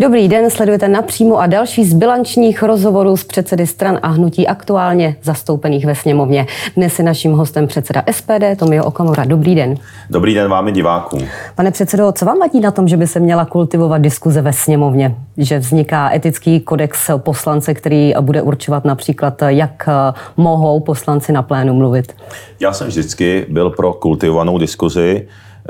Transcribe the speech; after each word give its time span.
Dobrý 0.00 0.28
den, 0.28 0.50
sledujete 0.50 0.88
napřímo 0.88 1.38
a 1.38 1.46
další 1.46 1.84
z 1.84 1.94
bilančních 1.94 2.62
rozhovorů 2.62 3.16
s 3.16 3.24
předsedy 3.24 3.66
stran 3.66 3.98
a 4.02 4.08
hnutí 4.08 4.46
aktuálně 4.48 5.16
zastoupených 5.22 5.86
ve 5.86 5.94
sněmovně. 5.94 6.46
Dnes 6.76 6.98
je 6.98 7.04
naším 7.04 7.32
hostem 7.32 7.66
předseda 7.66 8.02
SPD 8.10 8.58
Tomio 8.58 8.84
Okamura. 8.84 9.24
Dobrý 9.24 9.54
den. 9.54 9.74
Dobrý 10.10 10.34
den 10.34 10.50
vám 10.50 10.68
i 10.68 10.72
divákům. 10.72 11.20
Pane 11.54 11.70
předsedo, 11.70 12.12
co 12.12 12.24
vám 12.24 12.38
vadí 12.38 12.60
na 12.60 12.70
tom, 12.70 12.88
že 12.88 12.96
by 12.96 13.06
se 13.06 13.20
měla 13.20 13.44
kultivovat 13.44 14.02
diskuze 14.02 14.42
ve 14.42 14.52
sněmovně? 14.52 15.16
Že 15.36 15.58
vzniká 15.58 16.14
etický 16.14 16.60
kodex 16.60 17.10
poslance, 17.16 17.74
který 17.74 18.12
bude 18.20 18.42
určovat 18.42 18.84
například, 18.84 19.42
jak 19.46 19.88
mohou 20.36 20.80
poslanci 20.80 21.32
na 21.32 21.42
plénu 21.42 21.74
mluvit? 21.74 22.12
Já 22.60 22.72
jsem 22.72 22.86
vždycky 22.86 23.46
byl 23.48 23.70
pro 23.70 23.92
kultivovanou 23.92 24.58
diskuzi, 24.58 25.28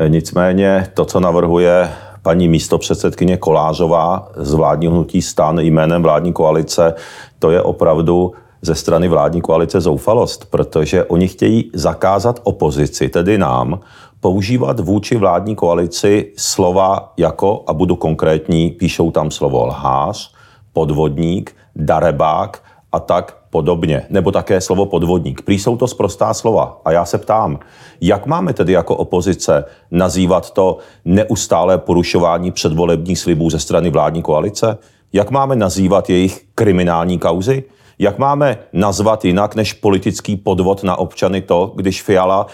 nicméně 0.09 0.87
to, 0.95 1.05
co 1.05 1.21
navrhuje 1.21 1.89
paní 2.23 2.49
místopředsedkyně 2.49 3.37
Kolářová 3.37 4.29
z 4.37 4.55
vládního 4.55 4.93
hnutí 4.93 5.23
stan 5.23 5.59
jménem 5.59 6.03
vládní 6.03 6.33
koalice, 6.33 6.95
to 7.39 7.51
je 7.51 7.63
opravdu 7.63 8.33
ze 8.63 8.75
strany 8.75 9.09
vládní 9.09 9.41
koalice 9.41 9.81
zoufalost, 9.81 10.51
protože 10.51 11.05
oni 11.05 11.29
chtějí 11.29 11.71
zakázat 11.75 12.41
opozici, 12.43 13.09
tedy 13.09 13.39
nám, 13.39 13.81
používat 14.21 14.81
vůči 14.81 15.17
vládní 15.17 15.57
koalici 15.57 16.33
slova 16.37 17.13
jako, 17.17 17.65
a 17.67 17.73
budu 17.73 17.97
konkrétní, 17.97 18.71
píšou 18.71 19.11
tam 19.11 19.31
slovo 19.31 19.67
lhář, 19.67 20.35
podvodník, 20.73 21.57
darebák 21.77 22.63
a 22.93 23.01
tak 23.01 23.40
podobně, 23.51 24.07
nebo 24.11 24.33
také 24.33 24.61
slovo 24.61 24.87
podvodník. 24.87 25.43
Prý 25.43 25.59
jsou 25.59 25.77
to 25.77 25.87
sprostá 25.87 26.35
slova. 26.35 26.81
A 26.85 26.93
já 26.93 27.05
se 27.05 27.19
ptám, 27.19 27.59
jak 28.01 28.27
máme 28.27 28.53
tedy 28.53 28.73
jako 28.73 28.97
opozice 28.97 29.65
nazývat 29.91 30.51
to 30.51 30.79
neustálé 31.05 31.79
porušování 31.79 32.51
předvolebních 32.51 33.19
slibů 33.19 33.51
ze 33.51 33.59
strany 33.59 33.91
vládní 33.91 34.23
koalice? 34.23 34.79
Jak 35.13 35.31
máme 35.31 35.57
nazývat 35.57 36.11
jejich 36.11 36.47
kriminální 36.55 37.19
kauzy? 37.19 37.65
Jak 37.99 38.19
máme 38.19 38.59
nazvat 38.73 39.25
jinak 39.25 39.55
než 39.55 39.73
politický 39.73 40.37
podvod 40.37 40.85
na 40.85 40.97
občany 40.97 41.41
to, 41.41 41.73
když 41.77 42.03
Fiala, 42.03 42.47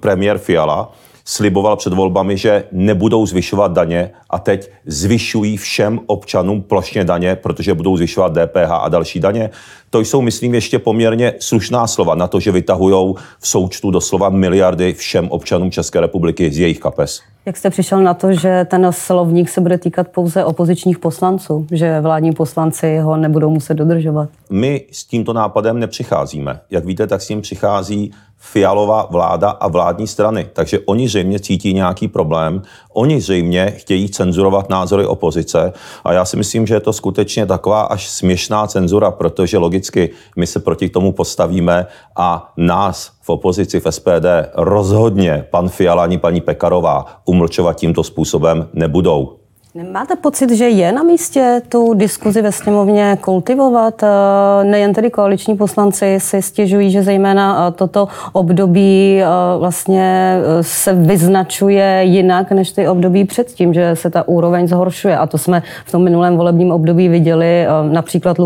premiér 0.00 0.38
Fiala 0.38 0.92
sliboval 1.28 1.76
před 1.76 1.92
volbami, 1.92 2.36
že 2.36 2.64
nebudou 2.72 3.26
zvyšovat 3.26 3.72
daně 3.72 4.10
a 4.30 4.38
teď 4.38 4.70
zvyšují 4.86 5.56
všem 5.56 6.00
občanům 6.06 6.62
plošně 6.62 7.04
daně, 7.04 7.36
protože 7.36 7.74
budou 7.74 7.96
zvyšovat 7.96 8.32
DPH 8.32 8.70
a 8.70 8.88
další 8.88 9.20
daně. 9.20 9.50
To 9.90 10.00
jsou, 10.00 10.20
myslím, 10.20 10.54
ještě 10.54 10.78
poměrně 10.78 11.34
slušná 11.40 11.86
slova 11.86 12.14
na 12.14 12.26
to, 12.26 12.40
že 12.40 12.52
vytahují 12.52 13.14
v 13.38 13.48
součtu 13.48 13.90
doslova 13.90 14.28
miliardy 14.28 14.92
všem 14.92 15.28
občanům 15.30 15.70
České 15.70 16.00
republiky 16.00 16.50
z 16.50 16.58
jejich 16.58 16.78
kapes. 16.78 17.20
Jak 17.46 17.56
jste 17.56 17.70
přišel 17.70 18.02
na 18.02 18.14
to, 18.14 18.32
že 18.32 18.66
ten 18.70 18.92
slovník 18.92 19.48
se 19.48 19.60
bude 19.60 19.78
týkat 19.78 20.08
pouze 20.08 20.44
opozičních 20.44 20.98
poslanců, 20.98 21.66
že 21.72 22.00
vládní 22.00 22.32
poslanci 22.32 22.98
ho 22.98 23.16
nebudou 23.16 23.50
muset 23.50 23.74
dodržovat? 23.74 24.28
My 24.50 24.84
s 24.92 25.04
tímto 25.04 25.32
nápadem 25.32 25.78
nepřicházíme. 25.78 26.60
Jak 26.70 26.84
víte, 26.84 27.06
tak 27.06 27.22
s 27.22 27.28
ním 27.28 27.40
přichází 27.40 28.12
Fialová 28.40 29.06
vláda 29.10 29.50
a 29.50 29.68
vládní 29.68 30.06
strany. 30.06 30.48
Takže 30.52 30.78
oni 30.86 31.08
zřejmě 31.08 31.40
cítí 31.40 31.74
nějaký 31.74 32.08
problém, 32.08 32.62
oni 32.92 33.20
zřejmě 33.20 33.74
chtějí 33.76 34.08
cenzurovat 34.08 34.68
názory 34.68 35.06
opozice 35.06 35.72
a 36.04 36.12
já 36.12 36.24
si 36.24 36.36
myslím, 36.36 36.66
že 36.66 36.74
je 36.74 36.80
to 36.80 36.92
skutečně 36.92 37.46
taková 37.46 37.82
až 37.82 38.08
směšná 38.08 38.66
cenzura, 38.66 39.10
protože 39.10 39.58
logicky 39.58 40.10
my 40.36 40.46
se 40.46 40.60
proti 40.60 40.88
tomu 40.88 41.12
postavíme 41.12 41.86
a 42.16 42.52
nás 42.56 43.10
v 43.22 43.30
opozici 43.30 43.80
v 43.80 43.86
SPD 43.90 44.26
rozhodně 44.54 45.46
pan 45.50 45.68
Fiala 45.68 46.02
ani 46.02 46.18
paní 46.18 46.40
Pekarová 46.40 47.06
umlčovat 47.24 47.76
tímto 47.76 48.04
způsobem 48.04 48.68
nebudou. 48.72 49.37
Nemáte 49.78 50.16
pocit, 50.16 50.50
že 50.50 50.68
je 50.68 50.92
na 50.92 51.02
místě 51.02 51.62
tu 51.68 51.94
diskuzi 51.94 52.42
ve 52.42 52.52
sněmovně 52.52 53.18
kultivovat? 53.20 54.02
Eh, 54.02 54.64
nejen 54.64 54.94
tedy 54.94 55.10
koaliční 55.10 55.56
poslanci 55.56 56.18
si 56.20 56.42
stěžují, 56.42 56.90
že 56.90 57.02
zejména 57.02 57.68
eh, 57.68 57.72
toto 57.72 58.08
období 58.32 59.20
eh, 59.22 59.26
vlastně 59.58 60.38
se 60.60 60.94
vyznačuje 60.94 62.00
jinak 62.04 62.52
než 62.52 62.72
ty 62.72 62.88
období 62.88 63.24
předtím, 63.24 63.74
že 63.74 63.96
se 63.96 64.10
ta 64.10 64.28
úroveň 64.28 64.68
zhoršuje. 64.68 65.18
A 65.18 65.26
to 65.26 65.38
jsme 65.38 65.62
v 65.84 65.92
tom 65.92 66.04
minulém 66.04 66.36
volebním 66.36 66.72
období 66.72 67.08
viděli 67.08 67.66
například 67.92 68.36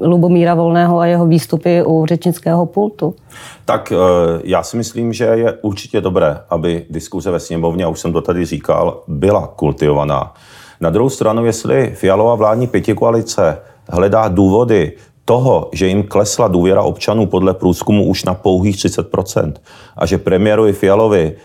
Lubomíra 0.00 0.54
Volného 0.54 0.98
a 0.98 1.06
jeho 1.06 1.26
výstupy 1.26 1.82
u 1.86 2.06
řečnického 2.06 2.66
pultu. 2.66 3.14
Tak 3.64 3.92
já 4.44 4.62
si 4.62 4.76
myslím, 4.76 5.12
že 5.12 5.24
je 5.24 5.52
určitě 5.52 6.00
dobré, 6.00 6.38
aby 6.50 6.86
diskuze 6.90 7.30
ve 7.30 7.40
sněmovně, 7.40 7.84
a 7.84 7.88
už 7.88 8.00
jsem 8.00 8.12
to 8.12 8.20
tady 8.20 8.44
říkal, 8.44 9.02
byla 9.08 9.46
kultivovaná. 9.46 10.32
Na 10.80 10.90
druhou 10.90 11.10
stranu, 11.10 11.46
jestli 11.46 11.92
Fialová 11.94 12.34
vládní 12.34 12.66
pětikoalice 12.66 13.58
hledá 13.88 14.28
důvody 14.28 14.92
toho, 15.24 15.68
že 15.72 15.86
jim 15.86 16.02
klesla 16.02 16.48
důvěra 16.48 16.82
občanů 16.82 17.26
podle 17.26 17.54
průzkumu 17.54 18.04
už 18.04 18.24
na 18.24 18.34
pouhých 18.34 18.76
30% 18.76 19.52
a 19.96 20.06
že 20.06 20.18
premiérovi 20.18 20.72
Fialovi 20.72 21.36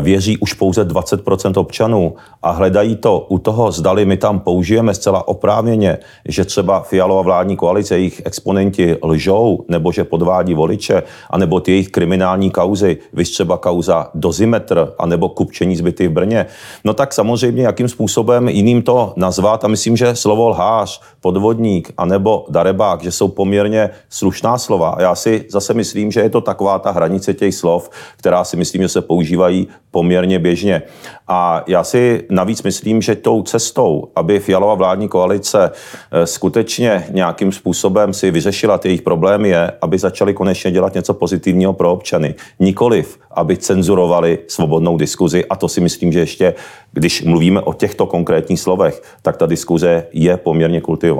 věří 0.00 0.38
už 0.38 0.52
pouze 0.52 0.84
20% 0.84 1.60
občanů 1.60 2.14
a 2.42 2.50
hledají 2.50 2.96
to 2.96 3.26
u 3.28 3.38
toho, 3.38 3.72
zdali 3.72 4.04
my 4.04 4.16
tam 4.16 4.40
použijeme 4.40 4.94
zcela 4.94 5.28
oprávněně, 5.28 5.98
že 6.28 6.44
třeba 6.44 6.80
Fialová 6.80 7.22
vládní 7.22 7.56
koalice, 7.56 7.98
jejich 7.98 8.22
exponenti 8.24 8.96
lžou, 9.02 9.64
nebo 9.68 9.92
že 9.92 10.04
podvádí 10.04 10.54
voliče, 10.54 11.02
anebo 11.30 11.60
ty 11.60 11.72
jejich 11.72 11.88
kriminální 11.88 12.50
kauzy, 12.50 12.96
vys 13.12 13.30
třeba 13.30 13.58
kauza 13.58 14.10
dozimetr, 14.14 14.92
anebo 14.98 15.28
kupčení 15.28 15.76
zbyty 15.76 16.08
v 16.08 16.12
Brně, 16.12 16.46
no 16.84 16.94
tak 16.94 17.12
samozřejmě, 17.12 17.62
jakým 17.62 17.88
způsobem 17.88 18.48
jiným 18.48 18.82
to 18.82 19.12
nazvat 19.16 19.64
a 19.64 19.68
myslím, 19.68 19.96
že 19.96 20.14
slovo 20.14 20.48
lhář, 20.48 21.00
podvodník, 21.26 21.92
anebo 21.96 22.46
darebák, 22.48 23.02
že 23.02 23.10
jsou 23.10 23.28
poměrně 23.28 23.90
slušná 24.08 24.58
slova. 24.58 24.96
Já 24.98 25.14
si 25.14 25.44
zase 25.50 25.74
myslím, 25.74 26.12
že 26.12 26.20
je 26.20 26.30
to 26.30 26.40
taková 26.40 26.78
ta 26.78 26.90
hranice 26.90 27.34
těch 27.34 27.54
slov, 27.54 27.90
která 28.16 28.44
si 28.44 28.56
myslím, 28.56 28.82
že 28.82 28.88
se 28.88 29.02
používají 29.02 29.68
poměrně 29.90 30.38
běžně. 30.38 30.82
A 31.28 31.64
já 31.66 31.84
si 31.84 32.24
navíc 32.30 32.62
myslím, 32.62 33.02
že 33.02 33.14
tou 33.14 33.42
cestou, 33.42 34.08
aby 34.16 34.38
Fialová 34.40 34.74
vládní 34.74 35.08
koalice 35.08 35.70
eh, 35.70 36.26
skutečně 36.26 37.06
nějakým 37.10 37.52
způsobem 37.52 38.12
si 38.12 38.30
vyřešila 38.30 38.78
ty 38.78 38.88
jejich 38.88 39.02
problémy, 39.02 39.48
je, 39.48 39.72
aby 39.82 39.98
začali 39.98 40.34
konečně 40.34 40.70
dělat 40.70 40.94
něco 40.94 41.14
pozitivního 41.14 41.72
pro 41.72 41.92
občany. 41.92 42.34
Nikoliv, 42.60 43.18
aby 43.30 43.56
cenzurovali 43.56 44.38
svobodnou 44.48 44.96
diskuzi. 44.96 45.44
A 45.50 45.56
to 45.56 45.68
si 45.68 45.80
myslím, 45.80 46.12
že 46.12 46.20
ještě, 46.20 46.54
když 46.92 47.22
mluvíme 47.22 47.60
o 47.60 47.72
těchto 47.72 48.06
konkrétních 48.06 48.60
slovech, 48.60 49.02
tak 49.22 49.36
ta 49.36 49.46
diskuze 49.46 50.06
je 50.12 50.36
poměrně 50.36 50.80
kultivovaná. 50.80 51.15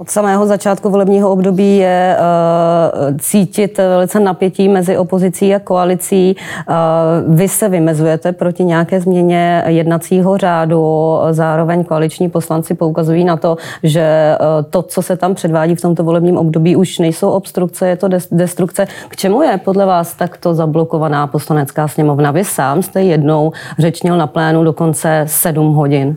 Od 0.00 0.10
samého 0.10 0.46
začátku 0.46 0.90
volebního 0.90 1.30
období 1.30 1.76
je 1.76 2.16
uh, 2.18 3.16
cítit 3.18 3.78
velice 3.78 4.20
napětí 4.20 4.68
mezi 4.68 4.98
opozicí 4.98 5.54
a 5.54 5.58
koalicí. 5.58 6.36
Uh, 6.68 7.34
vy 7.36 7.48
se 7.48 7.68
vymezujete 7.68 8.32
proti 8.32 8.64
nějaké 8.64 9.00
změně 9.00 9.62
jednacího 9.66 10.38
řádu. 10.38 11.16
Zároveň 11.30 11.84
koaliční 11.84 12.30
poslanci 12.30 12.74
poukazují 12.74 13.24
na 13.24 13.36
to, 13.36 13.56
že 13.82 14.36
uh, 14.40 14.70
to, 14.70 14.82
co 14.82 15.02
se 15.02 15.16
tam 15.16 15.34
předvádí 15.34 15.74
v 15.74 15.80
tomto 15.80 16.04
volebním 16.04 16.38
období, 16.38 16.76
už 16.76 16.98
nejsou 16.98 17.30
obstrukce, 17.30 17.88
je 17.88 17.96
to 17.96 18.08
destrukce. 18.30 18.86
K 19.08 19.16
čemu 19.16 19.42
je 19.42 19.60
podle 19.64 19.86
vás 19.86 20.14
takto 20.14 20.54
zablokovaná 20.54 21.26
poslanecká 21.26 21.88
sněmovna? 21.88 22.30
Vy 22.30 22.44
sám 22.44 22.82
jste 22.82 23.02
jednou 23.02 23.52
řečnil 23.78 24.16
na 24.16 24.26
plénu 24.26 24.64
dokonce 24.64 25.24
sedm 25.26 25.74
hodin. 25.74 26.16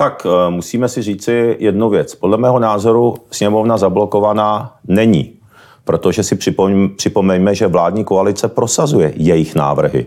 Tak 0.00 0.26
eh, 0.26 0.50
musíme 0.50 0.88
si 0.88 1.02
říci 1.02 1.56
jednu 1.58 1.88
věc. 1.88 2.14
Podle 2.14 2.36
mého 2.36 2.58
názoru 2.58 3.16
sněmovna 3.30 3.78
zablokovaná 3.78 4.76
není, 4.88 5.32
protože 5.84 6.22
si 6.22 6.38
připomeňme, 6.96 7.54
že 7.54 7.66
vládní 7.66 8.04
koalice 8.04 8.48
prosazuje 8.48 9.12
jejich 9.16 9.54
návrhy. 9.54 10.06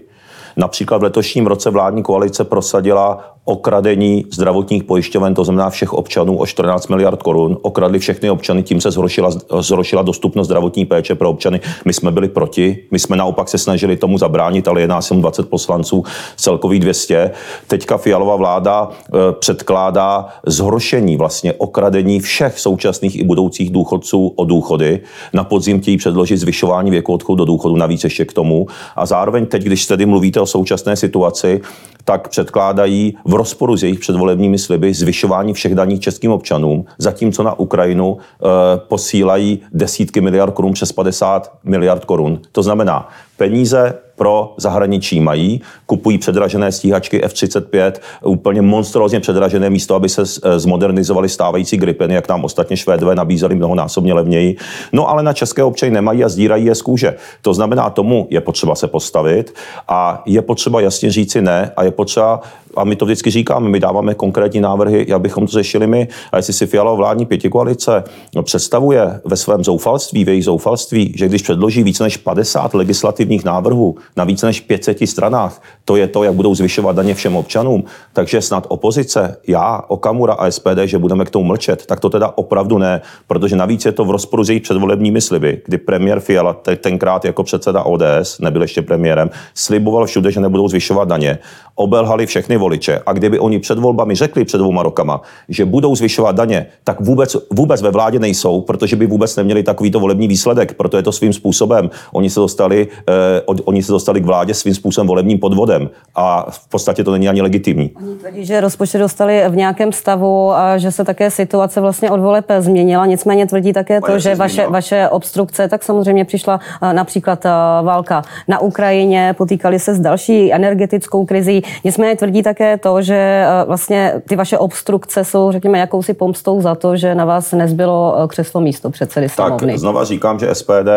Například 0.57 0.97
v 0.97 1.03
letošním 1.03 1.47
roce 1.47 1.69
vládní 1.69 2.03
koalice 2.03 2.43
prosadila 2.43 3.35
okradení 3.45 4.25
zdravotních 4.31 4.83
pojišťoven, 4.83 5.33
to 5.33 5.43
znamená 5.43 5.69
všech 5.69 5.93
občanů 5.93 6.37
o 6.37 6.45
14 6.45 6.87
miliard 6.87 7.23
korun. 7.23 7.57
Okradli 7.61 7.99
všechny 7.99 8.29
občany, 8.29 8.63
tím 8.63 8.81
se 8.81 8.91
zhoršila, 8.91 9.29
zhoršila 9.59 10.01
dostupnost 10.01 10.47
zdravotní 10.47 10.85
péče 10.85 11.15
pro 11.15 11.29
občany. 11.29 11.59
My 11.85 11.93
jsme 11.93 12.11
byli 12.11 12.27
proti, 12.27 12.77
my 12.91 12.99
jsme 12.99 13.17
naopak 13.17 13.49
se 13.49 13.57
snažili 13.57 13.97
tomu 13.97 14.17
zabránit, 14.17 14.67
ale 14.67 14.81
jedná 14.81 15.01
se 15.01 15.13
20 15.13 15.49
poslanců, 15.49 16.03
celkový 16.35 16.79
200. 16.79 17.31
Teďka 17.67 17.97
Fialová 17.97 18.35
vláda 18.35 18.89
e, 18.89 19.31
předkládá 19.31 20.27
zhoršení, 20.45 21.17
vlastně 21.17 21.53
okradení 21.53 22.19
všech 22.19 22.59
současných 22.59 23.19
i 23.19 23.23
budoucích 23.23 23.69
důchodců 23.69 24.27
o 24.35 24.45
důchody. 24.45 24.99
Na 25.33 25.43
podzim 25.43 25.81
chtějí 25.81 25.97
předložit 25.97 26.37
zvyšování 26.37 26.91
věku 26.91 27.13
odchodu 27.13 27.35
do 27.35 27.45
důchodu, 27.45 27.75
navíc 27.75 28.03
ještě 28.03 28.25
k 28.25 28.33
tomu. 28.33 28.67
A 28.95 29.05
zároveň 29.05 29.45
teď, 29.45 29.63
když 29.63 29.85
tedy 29.85 30.05
mluvíte 30.05 30.39
o 30.39 30.45
současné 30.45 30.95
situaci, 30.95 31.61
tak 32.05 32.27
předkládají 32.27 33.17
v 33.33 33.35
rozporu 33.35 33.77
s 33.77 33.83
jejich 33.83 33.99
předvolebními 33.99 34.57
sliby 34.57 34.93
zvyšování 34.93 35.53
všech 35.53 35.75
daní 35.75 35.99
českým 35.99 36.31
občanům, 36.31 36.85
zatímco 36.97 37.43
na 37.43 37.59
Ukrajinu 37.59 38.17
e, 38.17 38.77
posílají 38.77 39.59
desítky 39.71 40.21
miliard 40.21 40.53
korun 40.53 40.73
přes 40.73 40.91
50 40.91 41.51
miliard 41.63 42.05
korun. 42.05 42.39
To 42.51 42.63
znamená, 42.63 43.09
Peníze 43.37 43.93
pro 44.15 44.53
zahraničí 44.57 45.19
mají, 45.19 45.61
kupují 45.85 46.17
předražené 46.17 46.71
stíhačky 46.71 47.23
F-35, 47.23 47.93
úplně 48.23 48.61
monstrózně 48.61 49.19
předražené 49.19 49.69
místo, 49.69 49.95
aby 49.95 50.09
se 50.09 50.21
eh, 50.21 50.59
zmodernizovali 50.59 51.29
stávající 51.29 51.77
Gripeny, 51.77 52.13
jak 52.13 52.29
nám 52.29 52.45
ostatně 52.45 52.77
Švédové 52.77 53.15
nabízeli 53.15 53.55
mnohonásobně 53.55 54.13
levněji. 54.13 54.57
No 54.91 55.09
ale 55.09 55.23
na 55.23 55.33
české 55.33 55.63
občany 55.63 55.91
nemají 55.91 56.23
a 56.23 56.29
zdírají 56.29 56.65
je 56.65 56.75
z 56.75 56.81
kůže. 56.81 57.15
To 57.41 57.53
znamená, 57.53 57.89
tomu 57.89 58.27
je 58.29 58.41
potřeba 58.41 58.75
se 58.75 58.87
postavit 58.87 59.53
a 59.87 60.23
je 60.25 60.41
potřeba 60.41 60.81
jasně 60.81 61.11
říci 61.11 61.41
ne 61.41 61.71
a 61.75 61.83
je 61.83 61.91
potřeba 61.91 62.41
a 62.75 62.83
my 62.83 62.95
to 62.95 63.05
vždycky 63.05 63.31
říkáme, 63.31 63.69
my 63.69 63.79
dáváme 63.79 64.13
konkrétní 64.13 64.61
návrhy, 64.61 65.05
jak 65.07 65.21
bychom 65.21 65.45
to 65.45 65.51
řešili 65.51 65.87
my. 65.87 66.07
A 66.31 66.37
jestli 66.37 66.53
si 66.53 66.67
Fialová 66.67 66.97
vládní 66.97 67.25
pětikoalice 67.25 68.03
představuje 68.43 69.21
ve 69.25 69.37
svém 69.37 69.63
zoufalství, 69.63 70.25
v 70.25 70.29
jejich 70.29 70.45
zoufalství, 70.45 71.13
že 71.17 71.27
když 71.27 71.41
předloží 71.41 71.83
více 71.83 72.03
než 72.03 72.17
50 72.17 72.73
legislativních 73.23 73.45
návrhů 73.45 73.95
na 74.17 74.23
více 74.23 74.45
než 74.45 74.61
500 74.61 74.97
stranách, 75.05 75.61
to 75.85 75.95
je 75.95 76.07
to, 76.07 76.23
jak 76.23 76.33
budou 76.33 76.55
zvyšovat 76.55 76.95
daně 76.95 77.15
všem 77.15 77.35
občanům, 77.35 77.83
takže 78.13 78.41
snad 78.41 78.65
opozice, 78.67 79.37
já, 79.47 79.81
Okamura 79.87 80.33
a 80.33 80.51
SPD, 80.51 80.85
že 80.85 80.97
budeme 80.97 81.25
k 81.25 81.29
tomu 81.29 81.45
mlčet, 81.45 81.85
tak 81.85 81.99
to 81.99 82.09
teda 82.09 82.31
opravdu 82.35 82.77
ne, 82.77 83.01
protože 83.27 83.55
navíc 83.55 83.85
je 83.85 83.91
to 83.91 84.05
v 84.05 84.11
rozporu 84.11 84.43
s 84.43 84.49
jejich 84.49 84.63
předvolebními 84.63 85.21
sliby, 85.21 85.61
kdy 85.65 85.77
premiér 85.77 86.19
Fiala 86.19 86.55
tenkrát 86.81 87.25
jako 87.25 87.43
předseda 87.43 87.83
ODS, 87.83 88.39
nebyl 88.39 88.61
ještě 88.61 88.81
premiérem, 88.81 89.29
sliboval 89.53 90.05
všude, 90.05 90.31
že 90.31 90.39
nebudou 90.39 90.67
zvyšovat 90.67 91.07
daně. 91.07 91.39
Obelhali 91.75 92.25
všechny 92.25 92.57
voliče. 92.57 93.01
A 93.05 93.13
kdyby 93.13 93.39
oni 93.39 93.59
před 93.59 93.79
volbami 93.79 94.15
řekli 94.15 94.45
před 94.45 94.57
dvouma 94.57 94.83
rokama, 94.83 95.21
že 95.49 95.65
budou 95.65 95.95
zvyšovat 95.95 96.35
daně, 96.35 96.65
tak 96.83 97.01
vůbec, 97.01 97.37
vůbec 97.49 97.81
ve 97.81 97.91
vládě 97.91 98.19
nejsou, 98.19 98.61
protože 98.61 98.95
by 98.95 99.05
vůbec 99.05 99.35
neměli 99.35 99.63
takovýto 99.63 99.99
volební 99.99 100.27
výsledek. 100.27 100.73
Proto 100.73 100.97
je 100.97 101.03
to 101.03 101.11
svým 101.11 101.33
způsobem. 101.33 101.89
Oni 102.11 102.29
se 102.29 102.39
dostali, 102.39 102.87
eh, 103.07 103.12
oni 103.45 103.83
se 103.83 103.91
dostali 103.91 104.21
k 104.21 104.25
vládě 104.25 104.53
svým 104.53 104.75
způsobem 104.75 105.07
volebním 105.07 105.39
podvodem. 105.39 105.89
A 106.15 106.51
v 106.51 106.69
podstatě 106.69 107.03
to 107.03 107.11
není 107.11 107.29
ani 107.29 107.41
legitimní. 107.41 107.91
Oni 107.95 108.15
tvrdí, 108.15 108.45
že 108.45 108.61
rozpočet 108.61 108.97
dostali 108.97 109.43
v 109.49 109.55
nějakém 109.55 109.91
stavu 109.91 110.51
a 110.51 110.77
že 110.77 110.91
se 110.91 111.03
také 111.03 111.31
situace 111.31 111.81
vlastně 111.81 112.11
od 112.11 112.19
voleb 112.19 112.45
změnila. 112.59 113.05
Nicméně 113.05 113.47
tvrdí 113.47 113.73
také 113.73 114.01
to, 114.01 114.19
že 114.19 114.35
vaše, 114.35 114.67
vaše 114.67 115.09
obstrukce, 115.09 115.67
tak 115.67 115.83
samozřejmě 115.83 116.25
přišla 116.25 116.59
eh, 116.81 116.93
například 116.93 117.45
eh, 117.45 117.49
válka 117.81 118.21
na 118.47 118.59
Ukrajině, 118.59 119.35
potýkali 119.37 119.79
se 119.79 119.95
s 119.95 119.99
další 119.99 120.53
energetickou 120.53 121.25
krizí. 121.25 121.63
Nicméně 121.83 122.15
tvrdí 122.15 122.43
také 122.43 122.77
to, 122.77 123.01
že 123.01 123.15
eh, 123.15 123.65
vlastně 123.65 124.21
ty 124.27 124.35
vaše 124.35 124.57
obstrukce 124.57 125.23
jsou, 125.23 125.51
řekněme, 125.51 125.79
jakousi 125.79 126.13
pomstou 126.13 126.61
za 126.61 126.75
to, 126.75 126.97
že 126.97 127.15
na 127.15 127.25
vás 127.25 127.51
nezbylo 127.51 128.15
eh, 128.23 128.27
křeslo 128.27 128.61
místo 128.61 128.89
předsedy 128.89 129.29
sněmovny. 129.29 129.73
Tak 129.73 129.79
znova 129.79 130.03
říkám, 130.03 130.39
že 130.39 130.55
SPD 130.55 130.89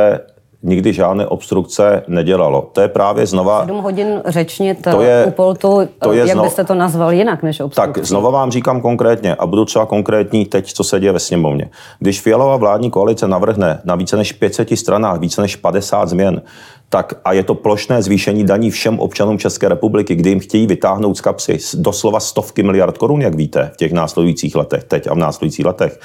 nikdy 0.66 0.92
žádné 0.92 1.26
obstrukce 1.26 2.02
nedělalo. 2.08 2.70
To 2.72 2.80
je 2.80 2.88
právě 2.88 3.26
znova... 3.26 3.60
7 3.60 3.78
hodin 3.78 4.22
řečnit 4.26 4.82
to 4.82 5.02
je, 5.02 5.24
u 5.26 5.30
Poltu, 5.30 5.88
to 5.98 6.12
je 6.12 6.18
jak 6.18 6.28
znova, 6.28 6.46
byste 6.46 6.64
to 6.64 6.74
nazval 6.74 7.12
jinak 7.12 7.42
než 7.42 7.60
obstrukce? 7.60 8.00
Tak 8.00 8.06
znova 8.06 8.30
vám 8.30 8.50
říkám 8.50 8.80
konkrétně 8.80 9.34
a 9.34 9.46
budu 9.46 9.64
třeba 9.64 9.86
konkrétní 9.86 10.46
teď, 10.46 10.72
co 10.72 10.84
se 10.84 11.00
děje 11.00 11.12
ve 11.12 11.18
sněmovně. 11.18 11.70
Když 11.98 12.20
Fialová 12.20 12.56
vládní 12.56 12.90
koalice 12.90 13.28
navrhne 13.28 13.80
na 13.84 13.94
více 13.94 14.16
než 14.16 14.32
500 14.32 14.78
stranách 14.78 15.20
více 15.20 15.40
než 15.40 15.56
50 15.56 16.08
změn, 16.08 16.42
tak 16.88 17.14
a 17.24 17.32
je 17.32 17.42
to 17.42 17.54
plošné 17.54 18.02
zvýšení 18.02 18.44
daní 18.44 18.70
všem 18.70 19.00
občanům 19.00 19.38
České 19.38 19.68
republiky, 19.68 20.14
kdy 20.14 20.30
jim 20.30 20.40
chtějí 20.40 20.66
vytáhnout 20.66 21.16
z 21.16 21.20
kapsy 21.20 21.58
doslova 21.74 22.20
stovky 22.20 22.62
miliard 22.62 22.98
korun, 22.98 23.22
jak 23.22 23.34
víte, 23.34 23.70
v 23.74 23.76
těch 23.76 23.92
následujících 23.92 24.54
letech, 24.54 24.84
teď 24.84 25.06
a 25.06 25.14
v 25.14 25.18
následujících 25.18 25.64
letech, 25.64 26.00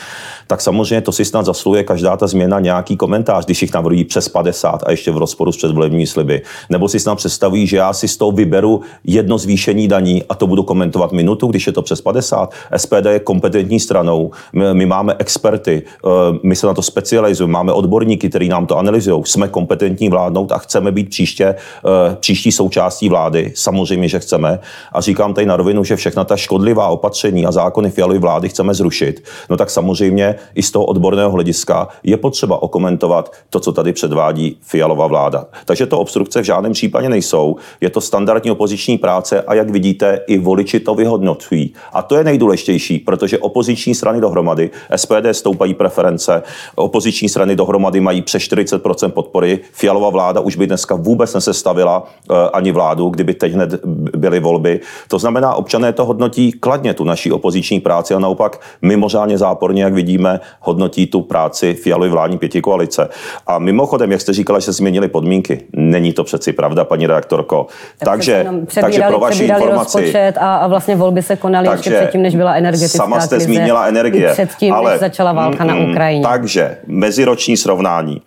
tak 0.48 0.62
samozřejmě 0.62 1.02
to 1.02 1.12
si 1.12 1.26
snad 1.26 1.46
zasluje 1.46 1.84
každá 1.84 2.18
ta 2.18 2.28
změna 2.28 2.60
nějaký 2.60 2.98
komentář, 2.98 3.46
když 3.46 3.62
jich 3.62 3.74
navrhují 3.74 4.04
přes 4.04 4.30
50 4.30 4.84
a 4.86 4.92
ještě 4.92 5.12
v 5.12 5.18
rozporu 5.18 5.52
s 5.52 5.58
předvolebními 5.58 6.08
sliby. 6.08 6.42
Nebo 6.70 6.88
si 6.88 7.00
snad 7.00 7.16
představují, 7.16 7.68
že 7.68 7.78
já 7.78 7.94
si 7.94 8.08
z 8.08 8.18
toho 8.18 8.32
vyberu 8.32 8.82
jedno 9.04 9.38
zvýšení 9.38 9.88
daní 9.88 10.24
a 10.30 10.36
to 10.36 10.48
budu 10.48 10.64
komentovat 10.64 11.12
minutu, 11.12 11.48
když 11.48 11.68
je 11.68 11.74
to 11.74 11.82
přes 11.82 12.02
50. 12.02 12.54
SPD 12.78 13.06
je 13.06 13.20
kompetentní 13.20 13.80
stranou, 13.80 14.32
my, 14.54 14.74
my 14.74 14.86
máme 14.86 15.16
experty, 15.20 15.84
eh, 16.06 16.10
my 16.44 16.56
se 16.56 16.68
na 16.68 16.74
to 16.74 16.82
specializujeme, 16.82 17.52
máme 17.52 17.74
odborníky, 17.74 18.30
kteří 18.30 18.50
nám 18.50 18.66
to 18.66 18.78
analyzují, 18.78 19.24
jsme 19.26 19.48
kompetentní 19.48 20.10
vládnout 20.10 20.52
a 20.52 20.60
chceme 20.72 20.92
být 20.92 21.10
příště, 21.10 21.46
eh, 21.46 22.16
příští 22.16 22.52
součástí 22.52 23.10
vlády. 23.10 23.52
Samozřejmě, 23.56 24.08
že 24.08 24.20
chceme. 24.20 24.60
A 24.92 25.02
říkám 25.02 25.34
tady 25.34 25.48
na 25.48 25.58
rovinu, 25.58 25.84
že 25.84 25.96
všechna 25.96 26.24
ta 26.24 26.38
škodlivá 26.38 26.88
opatření 26.88 27.46
a 27.46 27.52
zákony 27.52 27.92
Fialovy 27.92 28.20
vlády 28.20 28.50
chceme 28.50 28.74
zrušit. 28.74 29.24
No 29.50 29.58
tak 29.58 29.70
samozřejmě 29.70 30.36
i 30.56 30.64
z 30.64 30.72
toho 30.72 30.86
odborného 30.86 31.32
hlediska 31.32 31.88
je 32.04 32.18
potřeba 32.18 32.64
okomentovat 32.64 33.32
to, 33.50 33.60
co 33.60 33.72
tady 33.72 33.94
předvádí 33.94 34.58
Fialová 34.62 35.08
vláda. 35.08 35.46
Takže 35.66 35.86
to 35.86 36.00
obstrukce 36.00 36.42
v 36.42 36.46
žádném 36.46 36.74
případě 36.74 37.10
nejsou. 37.10 37.56
Je 37.82 37.90
to 37.90 38.02
standardní 38.02 38.52
opoziční 38.52 38.98
práce 38.98 39.42
a 39.42 39.54
jak 39.54 39.70
vidíte, 39.70 40.20
i 40.28 40.38
voliči 40.38 40.80
to 40.80 40.96
vyhodnocují. 40.96 41.74
A 41.94 42.02
to 42.02 42.16
je 42.16 42.24
nejdůležitější, 42.24 43.00
protože 43.00 43.40
opoziční 43.40 43.96
strany 43.96 44.22
dohromady, 44.22 44.70
SPD 44.96 45.28
stoupají 45.32 45.74
preference, 45.74 46.44
opoziční 46.76 47.30
strany 47.30 47.56
dohromady 47.56 48.00
mají 48.00 48.22
přes 48.22 48.44
40% 48.44 49.12
podpory, 49.12 49.60
Fialová 49.72 50.10
vláda 50.10 50.40
už 50.40 50.56
by 50.62 50.68
dneska 50.68 50.96
vůbec 50.96 51.34
nesestavila 51.34 52.04
eh, 52.06 52.34
ani 52.54 52.72
vládu, 52.72 53.10
kdyby 53.10 53.34
teď 53.34 53.54
hned 53.54 53.86
byly 54.18 54.40
volby. 54.40 54.80
To 55.08 55.20
znamená, 55.20 55.56
občané 55.56 55.94
to 55.94 56.06
hodnotí 56.06 56.52
kladně, 56.52 56.94
tu 56.94 57.04
naší 57.04 57.32
opoziční 57.32 57.80
práci 57.80 58.14
a 58.14 58.20
naopak 58.20 58.62
mimořádně 58.82 59.38
záporně, 59.38 59.84
jak 59.84 59.94
vidíme, 59.94 60.40
hodnotí 60.60 61.08
tu 61.08 61.22
práci 61.22 61.74
Fialovy 61.74 62.10
vládní 62.10 62.38
pětikoalice. 62.38 63.10
A 63.48 63.60
mimochodem, 63.60 64.12
jak 64.12 64.22
jste 64.22 64.34
říkala, 64.34 64.60
že 64.60 64.66
se 64.66 64.72
změnily 64.72 65.08
podmínky, 65.08 65.64
není 65.74 66.14
to 66.14 66.24
přeci 66.24 66.54
pravda, 66.54 66.84
paní 66.84 67.08
redaktorko. 67.08 67.68
Tak 67.98 68.08
takže, 68.10 68.46
takže 68.82 69.02
pro 69.02 69.20
vaši 69.20 69.44
informaci. 69.44 70.14
A, 70.40 70.56
a 70.56 70.68
vlastně 70.68 70.96
volby 70.96 71.22
se 71.22 71.36
konaly 71.36 71.68
ještě 71.72 71.92
předtím, 71.92 72.22
než 72.22 72.36
byla 72.36 72.54
energetická 72.54 72.98
Sama 72.98 73.20
jste 73.20 73.36
krize, 73.36 73.46
zmínila 73.46 73.86
energie. 73.86 74.34
Předtím, 74.34 74.74
ale, 74.74 74.92
než 74.92 75.00
začala 75.00 75.34
válka 75.34 75.64
mm, 75.64 75.70
na 75.70 75.76
Ukrajině. 75.90 76.26
Takže 76.26 76.78
meziroční 76.88 77.58
srovnání. 77.58 78.22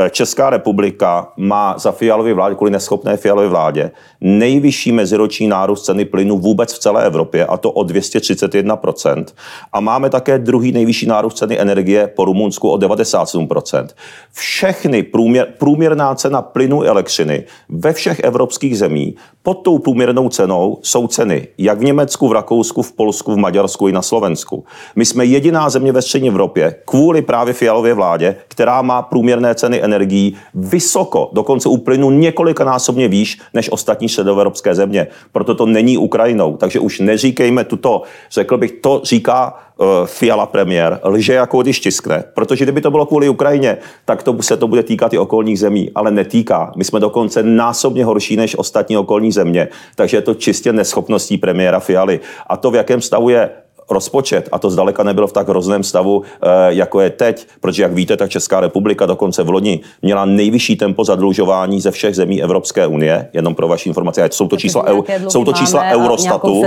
Eh, 0.00 0.10
Česká 0.10 0.50
republika 0.50 1.32
má 1.36 1.78
za 1.78 1.92
fialově 1.92 2.34
vládě, 2.34 2.54
kvůli 2.54 2.70
neschopné 2.70 3.16
fialové 3.16 3.48
vládě, 3.48 3.90
nejvyšší 4.20 4.92
meziroční 4.92 5.48
nárůst 5.48 5.84
ceny 5.84 6.04
plynu 6.04 6.38
vůbec 6.38 6.72
v 6.72 6.78
celé 6.78 7.06
Evropě, 7.06 7.46
a 7.46 7.56
to 7.56 7.70
o 7.70 7.82
231%. 7.82 9.24
A 9.72 9.80
máme 9.80 10.10
také 10.10 10.38
druhý 10.38 10.72
nejvyšší 10.72 11.06
nárůst 11.06 11.38
ceny 11.38 11.60
energie 11.60 12.06
po 12.06 12.24
Rumunsku 12.24 12.70
o 12.70 12.76
97%. 12.76 13.86
Všechny 14.32 15.02
průměr, 15.02 15.48
průměrná 15.58 16.14
cena 16.14 16.42
plynu 16.42 16.82
a 16.82 16.86
elektřiny 16.86 17.44
ve 17.68 17.92
všech 17.92 18.20
evropských 18.20 18.78
zemích 18.78 19.14
pod 19.42 19.54
tou 19.54 19.78
průměrnou 19.78 20.28
cenou 20.28 20.78
jsou 20.82 21.06
ceny 21.06 21.48
jak 21.58 21.78
v 21.78 21.84
Německu, 21.84 22.28
v 22.28 22.32
Rakousku, 22.32 22.82
v 22.82 22.92
Polsku, 22.92 23.32
v 23.32 23.36
Maďarsku 23.36 23.88
i 23.88 23.92
na 23.92 24.02
Slovensku. 24.02 24.64
My 24.96 25.04
jsme 25.04 25.24
jediná 25.24 25.70
země 25.70 25.92
ve 25.92 26.02
střední 26.02 26.28
Evropě 26.28 26.74
kvůli 26.84 27.22
právě 27.22 27.54
fialově 27.54 27.94
vládě, 27.94 28.36
která 28.48 28.82
má 28.82 29.02
průměrné 29.02 29.54
ceny 29.54 29.82
energií 29.88 30.36
vysoko, 30.54 31.30
dokonce 31.32 31.68
u 31.68 31.76
plynu 31.76 32.10
několikanásobně 32.10 33.08
výš 33.08 33.40
než 33.54 33.72
ostatní 33.72 34.08
středoevropské 34.08 34.74
země. 34.74 35.06
Proto 35.32 35.54
to 35.54 35.66
není 35.66 35.98
Ukrajinou. 35.98 36.56
Takže 36.56 36.80
už 36.80 37.00
neříkejme 37.00 37.64
tuto, 37.64 38.02
řekl 38.30 38.56
bych, 38.58 38.72
to 38.72 39.00
říká 39.04 39.54
uh, 39.76 39.86
Fiala 40.04 40.46
premiér, 40.46 41.00
lže 41.02 41.32
jako 41.32 41.62
když 41.62 41.80
tiskne. 41.80 42.24
Protože 42.34 42.64
kdyby 42.64 42.80
to 42.80 42.90
bylo 42.90 43.06
kvůli 43.06 43.28
Ukrajině, 43.28 43.78
tak 44.04 44.22
to 44.22 44.36
se 44.42 44.56
to 44.56 44.68
bude 44.68 44.82
týkat 44.82 45.12
i 45.12 45.18
okolních 45.18 45.58
zemí, 45.58 45.90
ale 45.94 46.10
netýká. 46.10 46.72
My 46.76 46.84
jsme 46.84 47.00
dokonce 47.00 47.42
násobně 47.42 48.04
horší 48.04 48.36
než 48.36 48.58
ostatní 48.58 48.96
okolní 48.96 49.32
země. 49.32 49.68
Takže 49.94 50.16
je 50.16 50.22
to 50.22 50.34
čistě 50.34 50.72
neschopností 50.72 51.38
premiéra 51.38 51.80
Fialy. 51.80 52.20
A 52.46 52.56
to, 52.56 52.70
v 52.70 52.74
jakém 52.74 53.00
stavu 53.00 53.28
je 53.28 53.50
rozpočet, 53.90 54.48
a 54.52 54.58
to 54.58 54.70
zdaleka 54.70 55.02
nebylo 55.02 55.26
v 55.26 55.32
tak 55.32 55.48
hrozném 55.48 55.82
stavu, 55.84 56.22
eh, 56.22 56.48
jako 56.68 57.00
je 57.00 57.10
teď, 57.10 57.46
protože 57.60 57.82
jak 57.82 57.92
víte, 57.92 58.16
tak 58.16 58.30
Česká 58.30 58.60
republika 58.60 59.06
dokonce 59.06 59.42
v 59.42 59.50
loni 59.50 59.80
měla 60.02 60.24
nejvyšší 60.24 60.76
tempo 60.76 61.04
zadlužování 61.04 61.80
ze 61.80 61.90
všech 61.90 62.16
zemí 62.16 62.42
Evropské 62.42 62.86
unie, 62.86 63.28
jenom 63.32 63.54
pro 63.54 63.68
vaši 63.68 63.88
informaci, 63.88 64.20
jsou 64.30 64.48
to 64.48 64.56
čísla, 64.56 64.84
eu, 64.86 65.04
jsou 65.28 65.44
to 65.44 65.52
čísla 65.52 65.82
Eurostatu, 65.82 66.64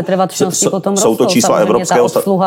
jsou 0.96 1.16
to 1.16 1.26
čísla 1.26 1.56
Evropského 1.58 2.10
statu. 2.10 2.40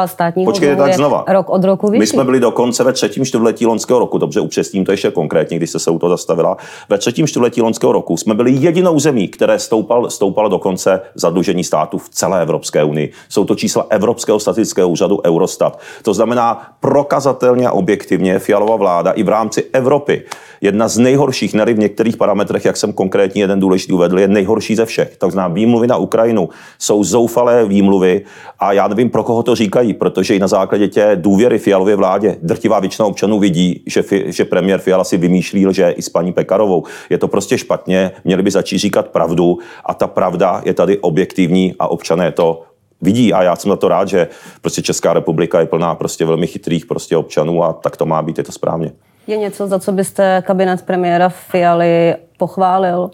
Počkejte, 0.44 0.76
tak 0.76 0.94
znova. 0.94 1.24
Rok 1.28 1.50
od 1.50 1.64
roku 1.64 1.90
My 1.90 2.06
jsme 2.06 2.24
byli 2.24 2.40
dokonce 2.40 2.84
ve 2.84 2.92
třetím 2.92 3.24
čtvrtletí 3.24 3.66
loňského 3.66 3.98
roku, 3.98 4.18
dobře, 4.18 4.40
upřesním 4.40 4.84
to 4.84 4.90
ještě 4.90 5.10
konkrétně, 5.10 5.56
když 5.56 5.70
jste 5.70 5.78
se 5.78 5.90
u 5.90 5.98
toho 5.98 6.10
zastavila. 6.10 6.56
Ve 6.88 6.98
třetím 6.98 7.26
čtvrtletí 7.26 7.62
loňského 7.62 7.92
roku 7.92 8.16
jsme 8.16 8.34
byli 8.34 8.50
jedinou 8.50 8.98
zemí, 8.98 9.28
které 9.28 9.58
stoupal, 9.58 10.10
stoupalo 10.10 10.48
dokonce 10.48 11.00
zadlužení 11.14 11.64
státu 11.64 11.98
v 11.98 12.08
celé 12.08 12.42
Evropské 12.42 12.84
unii. 12.84 13.12
Jsou 13.28 13.44
to 13.44 13.54
čísla 13.54 13.86
Evropského 13.90 14.40
statu 14.40 14.63
statistického 14.64 14.88
úřadu 14.88 15.20
Eurostat. 15.24 15.80
To 16.02 16.14
znamená 16.14 16.74
prokazatelně 16.80 17.68
a 17.68 17.72
objektivně 17.72 18.38
Fialová 18.38 18.76
vláda 18.76 19.10
i 19.10 19.22
v 19.22 19.28
rámci 19.28 19.64
Evropy 19.72 20.24
jedna 20.60 20.88
z 20.88 20.98
nejhorších, 20.98 21.54
ne 21.54 21.64
v 21.64 21.78
některých 21.78 22.16
parametrech, 22.16 22.64
jak 22.64 22.76
jsem 22.76 22.92
konkrétně 22.92 23.42
jeden 23.42 23.60
důležitý 23.60 23.92
uvedl, 23.92 24.18
je 24.18 24.28
nejhorší 24.28 24.74
ze 24.76 24.86
všech. 24.86 25.16
To 25.18 25.30
znamená, 25.30 25.54
výmluvy 25.54 25.86
na 25.86 25.96
Ukrajinu 25.96 26.48
jsou 26.78 27.04
zoufalé 27.04 27.64
výmluvy 27.64 28.24
a 28.58 28.72
já 28.72 28.88
nevím, 28.88 29.10
pro 29.10 29.22
koho 29.22 29.42
to 29.42 29.54
říkají, 29.54 29.94
protože 29.94 30.36
i 30.36 30.38
na 30.38 30.48
základě 30.48 30.88
tě 30.88 31.10
důvěry 31.14 31.58
Fialově 31.58 31.96
vládě 31.96 32.36
drtivá 32.42 32.80
většina 32.80 33.06
občanů 33.06 33.38
vidí, 33.38 33.84
že, 33.86 34.02
že 34.26 34.44
premiér 34.44 34.80
Fiala 34.80 35.04
si 35.04 35.16
vymýšlí 35.16 35.66
lže 35.66 35.90
i 35.90 36.02
s 36.02 36.08
paní 36.08 36.32
Pekarovou. 36.32 36.84
Je 37.10 37.18
to 37.18 37.28
prostě 37.28 37.58
špatně, 37.58 38.10
měli 38.24 38.42
by 38.42 38.50
začít 38.50 38.78
říkat 38.78 39.08
pravdu 39.08 39.58
a 39.84 39.94
ta 39.94 40.06
pravda 40.06 40.62
je 40.64 40.74
tady 40.74 40.98
objektivní 40.98 41.74
a 41.78 41.90
občané 41.90 42.32
to 42.32 42.73
vidí 43.02 43.32
a 43.32 43.42
já 43.42 43.56
jsem 43.56 43.70
za 43.70 43.76
to 43.76 43.88
rád, 43.88 44.08
že 44.08 44.28
prostě 44.60 44.82
Česká 44.82 45.12
republika 45.12 45.60
je 45.60 45.66
plná 45.66 45.94
prostě 45.94 46.24
velmi 46.24 46.46
chytrých 46.46 46.86
prostě 46.86 47.16
občanů 47.16 47.64
a 47.64 47.72
tak 47.72 47.96
to 47.96 48.06
má 48.06 48.22
být, 48.22 48.38
je 48.38 48.44
to 48.44 48.52
správně. 48.52 48.92
Je 49.26 49.36
něco, 49.36 49.66
za 49.66 49.78
co 49.78 49.92
byste 49.92 50.42
kabinet 50.46 50.82
premiéra 50.82 51.28
Fialy 51.28 52.14
pochválil? 52.38 53.10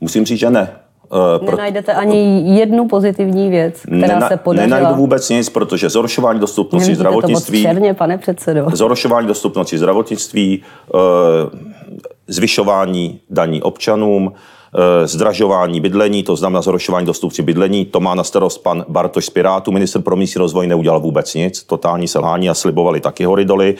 Musím 0.00 0.24
říct, 0.24 0.38
že 0.38 0.50
ne. 0.50 0.70
Uh, 1.40 1.46
Nenajdete 1.50 1.94
ani 1.94 2.42
jednu 2.58 2.88
pozitivní 2.88 3.50
věc, 3.50 3.80
která 3.80 4.14
Nena, 4.14 4.28
se 4.28 4.36
podařila? 4.36 4.78
Nenajdu 4.78 5.00
vůbec 5.00 5.28
nic, 5.28 5.48
protože 5.48 5.90
zhoršování 5.90 6.40
dostupnosti 6.40 6.88
Nemůžete 6.88 7.00
zdravotnictví... 7.00 7.62
To 7.62 7.68
černě, 7.68 7.94
pane 7.94 8.18
předsedo. 8.18 8.66
Zhoršování 8.72 9.26
dostupnosti 9.26 9.78
zdravotnictví, 9.78 10.62
uh, 10.94 11.00
zvyšování 12.28 13.20
daní 13.30 13.62
občanům, 13.62 14.32
Eh, 14.32 14.61
zdražování 15.04 15.80
bydlení, 15.80 16.22
to 16.22 16.36
znamená 16.36 16.62
zhoršování 16.62 17.06
dostupnosti 17.06 17.42
bydlení. 17.42 17.84
To 17.84 18.00
má 18.00 18.14
na 18.14 18.24
starost 18.24 18.58
pan 18.58 18.84
Bartoš 18.88 19.26
z 19.26 19.30
Pirátu, 19.30 19.72
minister 19.72 20.02
pro 20.02 20.16
místní 20.16 20.38
rozvoj 20.38 20.66
neudělal 20.66 21.00
vůbec 21.00 21.34
nic, 21.34 21.62
totální 21.62 22.08
selhání 22.08 22.50
a 22.50 22.54
slibovali 22.54 23.00
taky 23.00 23.24
horidoly. 23.24 23.74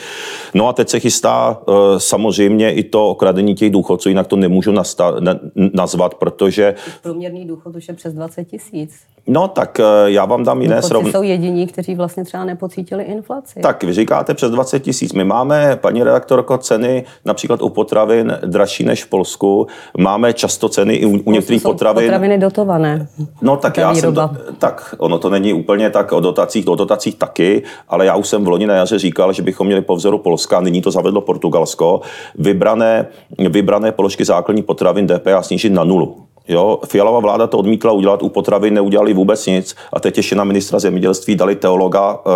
No 0.55 0.69
a 0.69 0.73
teď 0.73 0.89
se 0.89 1.01
chystá 1.01 1.59
eh, 1.61 1.73
samozřejmě 1.99 2.73
i 2.73 2.83
to 2.83 3.09
okradení 3.09 3.55
těch 3.55 3.71
důchodců, 3.71 4.09
jinak 4.09 4.27
to 4.27 4.37
nemůžu 4.37 4.73
nasta- 4.73 5.41
nazvat, 5.55 6.15
protože... 6.15 6.75
Průměrný 7.03 7.47
důchod 7.47 7.77
už 7.77 7.89
je 7.89 7.95
přes 7.95 8.15
20 8.15 8.45
tisíc. 8.45 8.93
No 9.27 9.49
tak 9.49 9.81
eh, 9.81 9.85
já 10.07 10.25
vám 10.25 10.45
dám 10.45 10.63
jiné 10.63 10.83
srovnání. 10.83 11.13
jsou 11.13 11.23
jediní, 11.23 11.67
kteří 11.67 11.95
vlastně 11.95 12.25
třeba 12.25 12.45
nepocítili 12.45 13.05
inflaci. 13.05 13.61
Tak 13.61 13.85
vy 13.85 13.93
říkáte 13.93 14.35
přes 14.35 14.51
20 14.51 14.81
tisíc. 14.81 15.13
My 15.13 15.25
máme, 15.25 15.77
paní 15.77 16.03
redaktorko, 16.03 16.59
ceny 16.59 17.05
například 17.25 17.63
u 17.63 17.69
potravin 17.69 18.39
dražší 18.47 18.85
než 18.85 19.05
v 19.05 19.09
Polsku. 19.09 19.67
Máme 19.99 20.33
často 20.33 20.69
ceny 20.69 20.82
i 20.91 21.07
u, 21.07 21.19
u 21.25 21.33
některých 21.33 21.63
potravin. 21.63 22.05
Potraviny 22.05 22.39
dotované. 22.39 23.09
No 23.43 23.57
tak 23.57 23.77
já 23.77 23.95
jsem, 23.95 24.15
do, 24.15 24.31
tak 24.59 24.95
ono 24.99 25.19
to 25.19 25.31
není 25.31 25.53
úplně 25.53 25.91
tak 25.91 26.13
o 26.13 26.21
dotacích, 26.21 26.69
o 26.69 26.75
dotacích 26.75 27.15
taky, 27.15 27.63
ale 27.89 28.07
já 28.07 28.17
už 28.17 28.29
jsem 28.29 28.45
v 28.45 28.49
loni 28.49 28.67
na 28.67 28.75
jaře 28.75 28.99
říkal, 28.99 29.33
že 29.33 29.43
bychom 29.43 29.67
měli 29.67 29.83
po 29.83 29.97
vzoru 29.97 30.19
Polska, 30.19 30.61
nyní 30.61 30.83
to 30.83 30.91
zavedlo 30.91 31.21
Portugalsko, 31.21 32.01
vybrané, 32.39 33.07
vybrané 33.39 33.93
položky 33.93 34.25
základní 34.25 34.63
potravin 34.63 35.07
DPA 35.07 35.43
snížit 35.43 35.71
na 35.73 35.85
nulu. 35.85 36.17
Jo, 36.49 36.79
Fialová 36.87 37.21
vláda 37.21 37.47
to 37.47 37.59
odmítla 37.59 37.93
udělat, 37.93 38.23
u 38.23 38.29
potravy 38.29 38.71
neudělali 38.71 39.15
vůbec 39.15 39.47
nic 39.47 39.77
a 39.93 40.01
teď 40.01 40.17
ještě 40.17 40.37
na 40.37 40.45
ministra 40.45 40.79
zemědělství 40.79 41.35
dali 41.37 41.55
teologa 41.55 42.19
eh, 42.27 42.31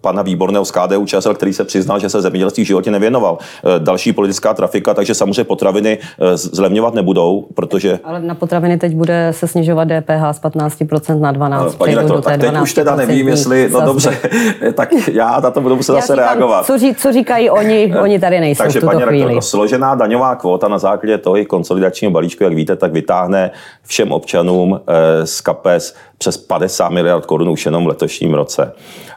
pana 0.00 0.22
Výborného 0.22 0.64
z 0.64 0.70
KDU 0.70 1.06
ČSL, 1.06 1.34
který 1.34 1.52
se 1.52 1.64
přiznal, 1.64 1.98
že 1.98 2.08
se 2.08 2.22
zemědělství 2.22 2.64
v 2.64 2.66
životě 2.66 2.90
nevěnoval. 2.90 3.38
Eh, 3.64 3.78
další 3.78 4.12
politická 4.12 4.54
trafika, 4.54 4.94
takže 4.94 5.14
samozřejmě 5.14 5.44
potraviny 5.44 5.98
eh, 6.20 6.36
zlevňovat 6.36 6.94
nebudou, 6.94 7.46
protože... 7.54 7.98
Ale 8.04 8.20
na 8.20 8.34
potraviny 8.34 8.78
teď 8.78 8.94
bude 8.94 9.28
se 9.30 9.48
snižovat 9.48 9.88
DPH 9.88 10.32
z 10.32 10.40
15% 10.42 11.20
na 11.20 11.32
12%. 11.32 11.76
Paní 11.76 11.94
rektor, 11.94 12.22
tak 12.22 12.40
teď 12.40 12.60
už 12.62 12.74
teda 12.74 12.96
nevím, 12.96 13.28
jestli... 13.28 13.68
No 13.72 13.80
dobře, 13.80 14.18
tak 14.74 14.88
já 15.12 15.40
na 15.40 15.50
to 15.50 15.60
budu 15.60 15.76
muset 15.76 15.92
zase 15.92 16.14
reagovat. 16.14 16.66
Co, 16.66 16.78
ří, 16.78 16.94
co 16.94 17.12
říkají 17.12 17.50
oni, 17.50 17.94
oni 18.02 18.18
tady 18.18 18.40
nejsou 18.40 18.62
takže, 18.62 18.80
paní. 18.80 19.04
Rektor, 19.04 19.42
složená 19.42 19.94
daňová 19.94 20.34
kvota 20.34 20.68
na 20.68 20.78
základě 20.78 21.18
toho 21.18 21.36
konsolidačního 21.44 22.10
balíčku, 22.10 22.44
jak 22.44 22.54
víte, 22.54 22.76
tak 22.76 22.92
vytáhne 22.92 23.39
všem 23.86 24.12
občanům 24.12 24.80
eh, 24.80 25.26
z 25.26 25.40
kapes 25.40 25.96
přes 26.20 26.36
50 26.36 26.88
miliard 26.88 27.26
korun 27.26 27.48
už 27.48 27.66
jenom 27.66 27.84
v 27.84 27.88
letošním 27.88 28.34
roce. 28.34 28.72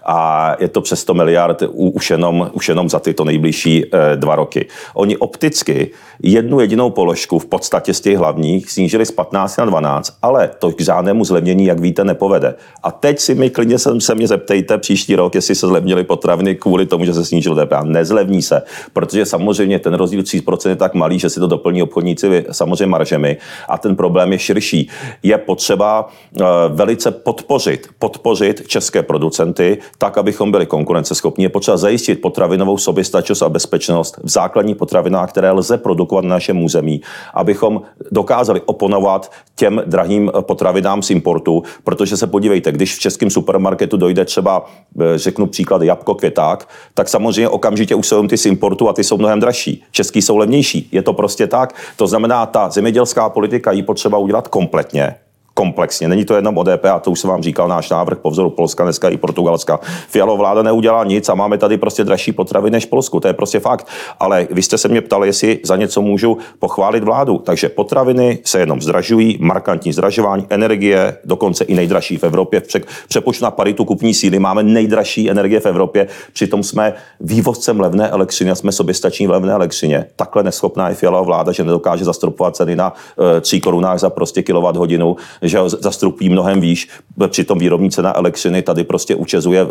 A 0.06 0.56
je 0.60 0.68
to 0.68 0.82
přes 0.82 1.00
100 1.00 1.14
miliard 1.14 1.64
už 1.72 2.12
jenom, 2.12 2.50
už 2.54 2.70
jenom 2.70 2.90
za 2.90 3.00
tyto 3.00 3.24
nejbližší 3.26 3.86
eh, 3.86 4.16
dva 4.16 4.36
roky. 4.36 4.68
Oni 4.94 5.18
opticky 5.18 5.92
jednu 6.24 6.60
jedinou 6.60 6.90
položku 6.90 7.40
v 7.40 7.46
podstatě 7.46 7.94
z 7.94 8.02
těch 8.02 8.18
hlavních 8.18 8.72
snížili 8.72 9.06
z 9.06 9.12
15 9.12 9.58
na 9.58 9.66
12, 9.66 10.18
ale 10.22 10.50
to 10.60 10.72
k 10.72 10.82
žádnému 10.82 11.26
zlevnění, 11.26 11.66
jak 11.66 11.80
víte, 11.80 12.04
nepovede. 12.04 12.56
A 12.84 12.92
teď 12.92 13.20
si 13.20 13.36
mi 13.36 13.50
klidně 13.50 13.80
se, 13.80 14.02
se 14.02 14.16
mě 14.16 14.28
zeptejte 14.28 14.78
příští 14.78 15.16
rok, 15.16 15.36
jestli 15.36 15.56
se 15.56 15.68
zlevnily 15.68 16.04
potraviny 16.04 16.56
kvůli 16.56 16.86
tomu, 16.86 17.06
že 17.06 17.14
se 17.14 17.26
snížil 17.26 17.56
DPH. 17.56 17.84
Nezlevní 17.84 18.42
se, 18.42 18.62
protože 18.94 19.26
samozřejmě 19.26 19.80
ten 19.80 19.94
rozdíl 19.94 20.22
3% 20.22 20.70
je 20.70 20.76
tak 20.76 20.94
malý, 20.94 21.20
že 21.20 21.30
si 21.30 21.40
to 21.40 21.48
doplní 21.48 21.84
obchodníci 21.84 22.46
samozřejmě 22.52 22.86
maržemi. 22.86 23.38
A 23.70 23.78
ten 23.78 23.96
problém 23.96 24.32
je 24.32 24.40
širší. 24.40 24.90
Je 25.24 25.38
potřeba 25.38 26.10
uh, 26.40 26.46
velice 26.70 26.93
podpořit, 27.12 27.88
podpořit 28.00 28.68
české 28.68 29.04
producenty, 29.04 29.78
tak, 29.98 30.18
abychom 30.18 30.52
byli 30.52 30.66
konkurenceschopní. 30.66 31.44
Je 31.44 31.50
potřeba 31.50 31.78
zajistit 31.78 32.22
potravinovou 32.22 32.78
soběstačnost 32.78 33.44
a 33.44 33.50
bezpečnost 33.50 34.20
v 34.24 34.30
základních 34.30 34.76
potravinách, 34.76 35.30
které 35.30 35.52
lze 35.52 35.78
produkovat 35.78 36.24
na 36.24 36.30
našem 36.30 36.64
území, 36.64 37.02
abychom 37.34 37.82
dokázali 38.12 38.62
oponovat 38.66 39.32
těm 39.56 39.82
drahým 39.86 40.32
potravinám 40.42 41.02
z 41.02 41.10
importu, 41.10 41.64
protože 41.84 42.18
se 42.18 42.28
podívejte, 42.28 42.72
když 42.72 42.96
v 42.96 43.00
českém 43.00 43.30
supermarketu 43.30 43.98
dojde 43.98 44.26
třeba, 44.26 44.66
eh, 45.02 45.18
řeknu 45.18 45.48
příklad, 45.48 45.82
jabko, 45.82 46.16
květák, 46.16 46.70
tak 46.94 47.10
samozřejmě 47.10 47.50
okamžitě 47.50 47.96
už 47.96 48.08
jsou 48.08 48.28
ty 48.28 48.38
z 48.38 48.46
importu 48.46 48.90
a 48.90 48.94
ty 48.94 49.04
jsou 49.04 49.18
mnohem 49.18 49.40
dražší. 49.40 49.84
Český 49.92 50.22
jsou 50.22 50.38
levnější. 50.38 50.90
Je 50.92 51.02
to 51.02 51.14
prostě 51.14 51.48
tak. 51.48 51.76
To 51.96 52.08
znamená, 52.08 52.46
ta 52.46 52.70
zemědělská 52.70 53.30
politika 53.30 53.72
ji 53.72 53.84
potřeba 53.84 54.18
udělat 54.18 54.48
kompletně 54.48 55.16
komplexně. 55.54 56.08
Není 56.08 56.26
to 56.26 56.36
jenom 56.36 56.58
o 56.58 56.64
DPH, 56.64 57.02
to 57.02 57.12
už 57.12 57.20
jsem 57.20 57.30
vám 57.30 57.44
říkal, 57.44 57.68
náš 57.68 57.90
návrh 57.90 58.18
po 58.18 58.30
vzoru 58.30 58.50
Polska, 58.50 58.84
dneska 58.84 59.10
i 59.10 59.18
Portugalska. 59.18 59.80
Fialo 60.08 60.38
vláda 60.38 60.62
neudělá 60.62 61.04
nic 61.04 61.30
a 61.30 61.36
máme 61.36 61.58
tady 61.58 61.78
prostě 61.78 62.04
dražší 62.04 62.32
potravy 62.32 62.72
než 62.72 62.86
Polsku, 62.86 63.20
to 63.20 63.28
je 63.28 63.34
prostě 63.34 63.60
fakt. 63.60 63.88
Ale 64.20 64.48
vy 64.52 64.62
jste 64.62 64.78
se 64.78 64.88
mě 64.88 65.02
ptali, 65.02 65.28
jestli 65.28 65.60
za 65.64 65.76
něco 65.76 66.02
můžu 66.02 66.38
pochválit 66.60 67.04
vládu. 67.04 67.38
Takže 67.38 67.70
potraviny 67.70 68.40
se 68.44 68.60
jenom 68.60 68.82
zdražují, 68.82 69.38
markantní 69.42 69.94
zdražování, 69.94 70.46
energie, 70.50 71.18
dokonce 71.26 71.64
i 71.64 71.76
nejdražší 71.76 72.18
v 72.18 72.24
Evropě. 72.24 72.60
V 72.60 73.08
přepočtu 73.08 73.44
na 73.44 73.52
paritu 73.52 73.86
kupní 73.86 74.14
síly 74.14 74.40
máme 74.40 74.64
nejdražší 74.64 75.30
energie 75.30 75.60
v 75.60 75.66
Evropě, 75.66 76.08
přitom 76.34 76.64
jsme 76.64 76.94
vývozcem 77.20 77.80
levné 77.80 78.10
elektřiny 78.10 78.52
a 78.52 78.56
jsme 78.56 78.72
soběstační 78.72 79.28
v 79.28 79.32
levné 79.32 79.54
elektřině. 79.54 80.06
Takhle 80.16 80.44
neschopná 80.44 80.90
je 80.90 80.96
Fialová 80.96 81.22
vláda, 81.22 81.52
že 81.52 81.64
nedokáže 81.64 82.06
zastropovat 82.06 82.56
ceny 82.56 82.76
na 82.76 82.94
e, 83.38 83.42
3 83.42 83.60
korunách 83.60 84.00
za 84.00 84.10
prostě 84.10 84.44
kilowatt 84.44 84.78
hodinu 84.78 85.16
že 85.44 85.60
zastrupují 85.66 86.30
mnohem 86.30 86.62
výš, 86.62 86.90
přitom 87.28 87.60
výrobní 87.60 87.92
cena 87.92 88.18
elektřiny 88.18 88.62
tady 88.62 88.84
prostě 88.84 89.16
učezuje 89.16 89.62
eh, 89.62 89.66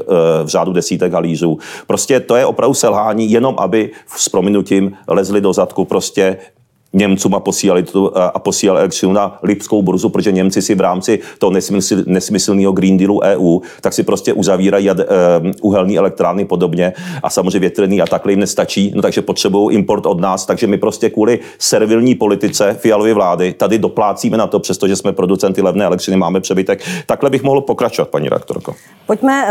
v 0.45 0.49
řádu 0.49 0.73
desítek 0.73 1.12
halířů. 1.12 1.59
Prostě 1.87 2.21
to 2.21 2.37
je 2.37 2.47
opravdu 2.47 2.75
selhání, 2.75 3.31
jenom 3.31 3.55
aby 3.59 3.91
s 4.17 4.29
prominutím 4.29 4.97
lezli 5.09 5.41
do 5.41 5.52
zadku 5.52 5.85
prostě 5.85 6.37
Němcům 6.92 7.34
a 7.34 7.40
posílali, 7.40 7.82
to, 7.82 8.18
a 8.18 8.38
posílali 8.38 8.80
elektřinu 8.80 9.12
na 9.12 9.38
Lipskou 9.42 9.82
burzu, 9.82 10.08
protože 10.08 10.32
Němci 10.32 10.62
si 10.62 10.75
v 10.75 10.80
rámci 10.80 11.18
toho 11.38 11.50
nesmysl, 11.50 11.96
nesmyslného 12.06 12.72
Green 12.72 12.96
Dealu 12.96 13.20
EU, 13.22 13.61
tak 13.80 13.92
si 13.92 14.02
prostě 14.02 14.32
uzavírají 14.32 14.84
jad, 14.84 14.99
uh, 14.99 15.04
uhelní 15.61 15.99
elektrárny 15.99 16.44
podobně 16.44 16.92
a 17.22 17.30
samozřejmě 17.30 17.58
větrný 17.58 18.02
a 18.02 18.06
takhle 18.06 18.32
jim 18.32 18.40
nestačí, 18.40 18.92
no 18.94 19.02
takže 19.02 19.22
potřebují 19.22 19.76
import 19.76 20.06
od 20.06 20.20
nás, 20.20 20.46
takže 20.46 20.66
my 20.66 20.78
prostě 20.78 21.11
kvůli 21.11 21.38
servilní 21.58 22.14
politice 22.14 22.76
fialové 22.80 23.14
vlády 23.14 23.52
tady 23.52 23.78
doplácíme 23.78 24.37
na 24.37 24.46
to, 24.46 24.58
přestože 24.61 24.96
jsme 24.96 25.12
producenty 25.12 25.62
levné 25.62 25.84
elektřiny, 25.84 26.16
máme 26.16 26.40
přebytek. 26.40 26.80
Takhle 27.06 27.30
bych 27.30 27.42
mohl 27.42 27.61
pokračovat, 27.61 28.08
paní 28.08 28.28
rektorko. 28.28 28.75
Pojďme 29.06 29.44
uh, 29.44 29.50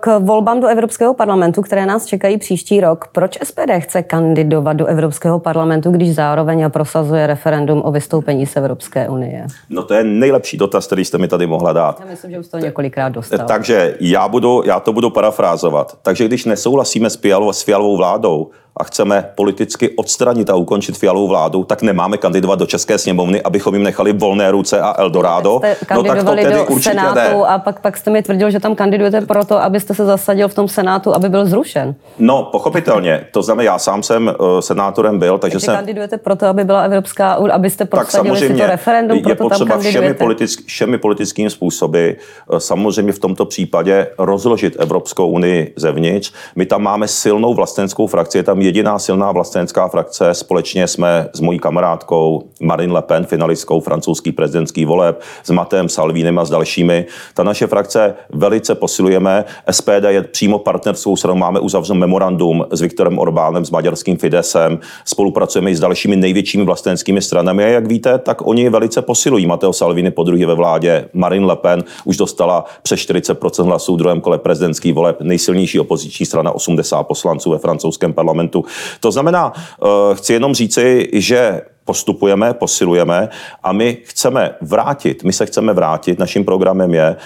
k 0.00 0.18
volbám 0.18 0.60
do 0.60 0.66
Evropského 0.66 1.14
parlamentu, 1.14 1.62
které 1.62 1.86
nás 1.86 2.06
čekají 2.06 2.38
příští 2.38 2.80
rok. 2.80 3.04
Proč 3.12 3.38
SPD 3.44 3.70
chce 3.78 4.02
kandidovat 4.02 4.72
do 4.72 4.86
Evropského 4.86 5.38
parlamentu, 5.38 5.90
když 5.90 6.14
zároveň 6.14 6.70
prosazuje 6.78 7.26
referendum 7.26 7.82
o 7.84 7.90
vystoupení 7.92 8.46
z 8.46 8.56
Evropské 8.56 9.08
unie? 9.08 9.46
No 9.70 9.82
to 9.82 9.94
je 9.94 10.04
nejlepší 10.04 10.56
dotaz, 10.56 10.86
který 10.86 11.04
jste 11.04 11.18
mi 11.18 11.28
tady 11.28 11.46
mohla 11.46 11.72
dát. 11.72 12.00
Já 12.00 12.06
myslím, 12.06 12.30
že 12.30 12.38
už 12.38 12.48
to 12.48 12.58
několikrát 12.58 13.08
dostal. 13.08 13.46
Takže 13.46 13.96
já, 14.00 14.28
budu, 14.28 14.62
já 14.66 14.80
to 14.80 14.92
budu 14.92 15.10
parafrázovat. 15.10 15.98
Takže 16.02 16.24
když 16.24 16.44
nesouhlasíme 16.44 17.10
s, 17.10 17.16
Fialovou, 17.16 17.52
s 17.52 17.62
Fialovou 17.62 17.96
vládou, 17.96 18.50
a 18.78 18.84
chceme 18.84 19.30
politicky 19.34 19.90
odstranit 19.90 20.50
a 20.50 20.54
ukončit 20.54 20.98
fialovou 20.98 21.28
vládu, 21.28 21.64
tak 21.64 21.82
nemáme 21.82 22.16
kandidovat 22.16 22.58
do 22.58 22.66
České 22.66 22.98
sněmovny, 22.98 23.42
abychom 23.42 23.74
jim 23.74 23.82
nechali 23.82 24.12
volné 24.12 24.50
ruce 24.50 24.80
a 24.80 24.94
Eldorado. 24.98 25.60
no 25.94 26.02
tak 26.02 26.24
to 26.24 26.34
tedy 26.34 26.54
do 26.54 26.64
určitě 26.64 26.90
Senátu 26.90 27.18
ne. 27.18 27.46
a 27.48 27.58
pak, 27.58 27.80
pak 27.80 27.96
jste 27.96 28.10
mi 28.10 28.22
tvrdil, 28.22 28.50
že 28.50 28.60
tam 28.60 28.74
kandidujete 28.74 29.20
proto, 29.20 29.62
abyste 29.62 29.94
se 29.94 30.04
zasadil 30.04 30.48
v 30.48 30.54
tom 30.54 30.68
Senátu, 30.68 31.14
aby 31.14 31.28
byl 31.28 31.46
zrušen. 31.46 31.94
No, 32.18 32.48
pochopitelně. 32.52 33.26
To 33.32 33.42
znamená, 33.42 33.62
já 33.62 33.78
sám 33.78 34.02
jsem 34.02 34.26
uh, 34.40 34.60
senátorem 34.60 35.18
byl, 35.18 35.38
takže, 35.38 35.54
takže 35.54 35.66
jsem... 35.66 35.74
kandidujete 35.74 36.18
proto, 36.18 36.46
aby 36.46 36.64
byla 36.64 36.80
Evropská, 36.80 37.32
abyste 37.32 37.84
prosadili 37.84 38.38
si 38.38 38.54
to 38.54 38.66
referendum, 38.66 39.22
proto 39.22 39.44
je 39.44 39.48
potřeba 39.48 39.70
tam 39.70 39.80
všemi, 39.80 40.14
politick, 40.14 40.66
všemi 40.66 40.98
politickými 40.98 41.50
způsoby 41.50 42.10
uh, 42.10 42.58
samozřejmě 42.58 43.12
v 43.12 43.18
tomto 43.18 43.44
případě 43.44 44.06
rozložit 44.18 44.76
Evropskou 44.78 45.28
unii 45.28 45.72
zevnitř. 45.76 46.32
My 46.56 46.66
tam 46.66 46.82
máme 46.82 47.08
silnou 47.08 47.54
vlastenskou 47.54 48.06
frakci, 48.06 48.38
je 48.38 48.42
tam 48.42 48.58
jediná 48.68 48.98
silná 48.98 49.32
vlastenská 49.32 49.88
frakce. 49.88 50.34
Společně 50.34 50.86
jsme 50.86 51.28
s 51.32 51.40
mojí 51.40 51.58
kamarádkou 51.58 52.42
Marine 52.60 52.92
Le 52.92 53.02
Pen, 53.02 53.26
finalistkou 53.26 53.80
francouzský 53.80 54.32
prezidentský 54.32 54.84
voleb, 54.84 55.20
s 55.44 55.50
Matem 55.50 55.88
Salvínem 55.88 56.38
a 56.38 56.44
s 56.44 56.50
dalšími. 56.50 57.06
Ta 57.34 57.42
naše 57.42 57.66
frakce 57.66 58.14
velice 58.30 58.74
posilujeme. 58.74 59.44
SPD 59.70 60.04
je 60.08 60.22
přímo 60.22 60.58
partnerskou 60.58 61.16
stranou. 61.16 61.38
Máme 61.38 61.60
uzavřen 61.60 61.98
memorandum 61.98 62.66
s 62.70 62.80
Viktorem 62.80 63.18
Orbánem, 63.18 63.64
s 63.64 63.70
maďarským 63.70 64.16
Fidesem. 64.16 64.78
Spolupracujeme 65.04 65.70
i 65.70 65.76
s 65.76 65.80
dalšími 65.80 66.16
největšími 66.16 66.64
vlastenskými 66.64 67.22
stranami. 67.22 67.64
A 67.64 67.68
jak 67.68 67.86
víte, 67.86 68.18
tak 68.18 68.46
oni 68.46 68.70
velice 68.70 69.02
posilují. 69.02 69.46
Mateo 69.46 69.72
Salvini 69.72 70.10
po 70.10 70.22
druhé 70.22 70.46
ve 70.46 70.54
vládě, 70.54 71.08
Marine 71.12 71.46
Le 71.46 71.56
Pen 71.56 71.84
už 72.04 72.16
dostala 72.16 72.64
přes 72.82 73.00
40% 73.00 73.64
hlasů 73.64 73.94
v 73.94 73.98
druhém 73.98 74.20
kole 74.20 74.38
prezidentský 74.38 74.92
voleb, 74.92 75.16
nejsilnější 75.20 75.80
opoziční 75.80 76.26
strana 76.26 76.52
80 76.52 77.02
poslanců 77.02 77.50
ve 77.50 77.58
francouzském 77.58 78.12
parlamentu. 78.12 78.57
To 79.00 79.10
znamená, 79.10 79.52
eh, 79.56 80.14
chci 80.14 80.32
jenom 80.32 80.54
říci, 80.54 81.08
že 81.12 81.62
postupujeme, 81.84 82.54
posilujeme 82.54 83.28
a 83.62 83.72
my 83.72 83.98
chceme 84.04 84.54
vrátit, 84.60 85.24
my 85.24 85.32
se 85.32 85.46
chceme 85.46 85.72
vrátit, 85.72 86.18
naším 86.18 86.44
programem 86.44 86.94
je, 86.94 87.16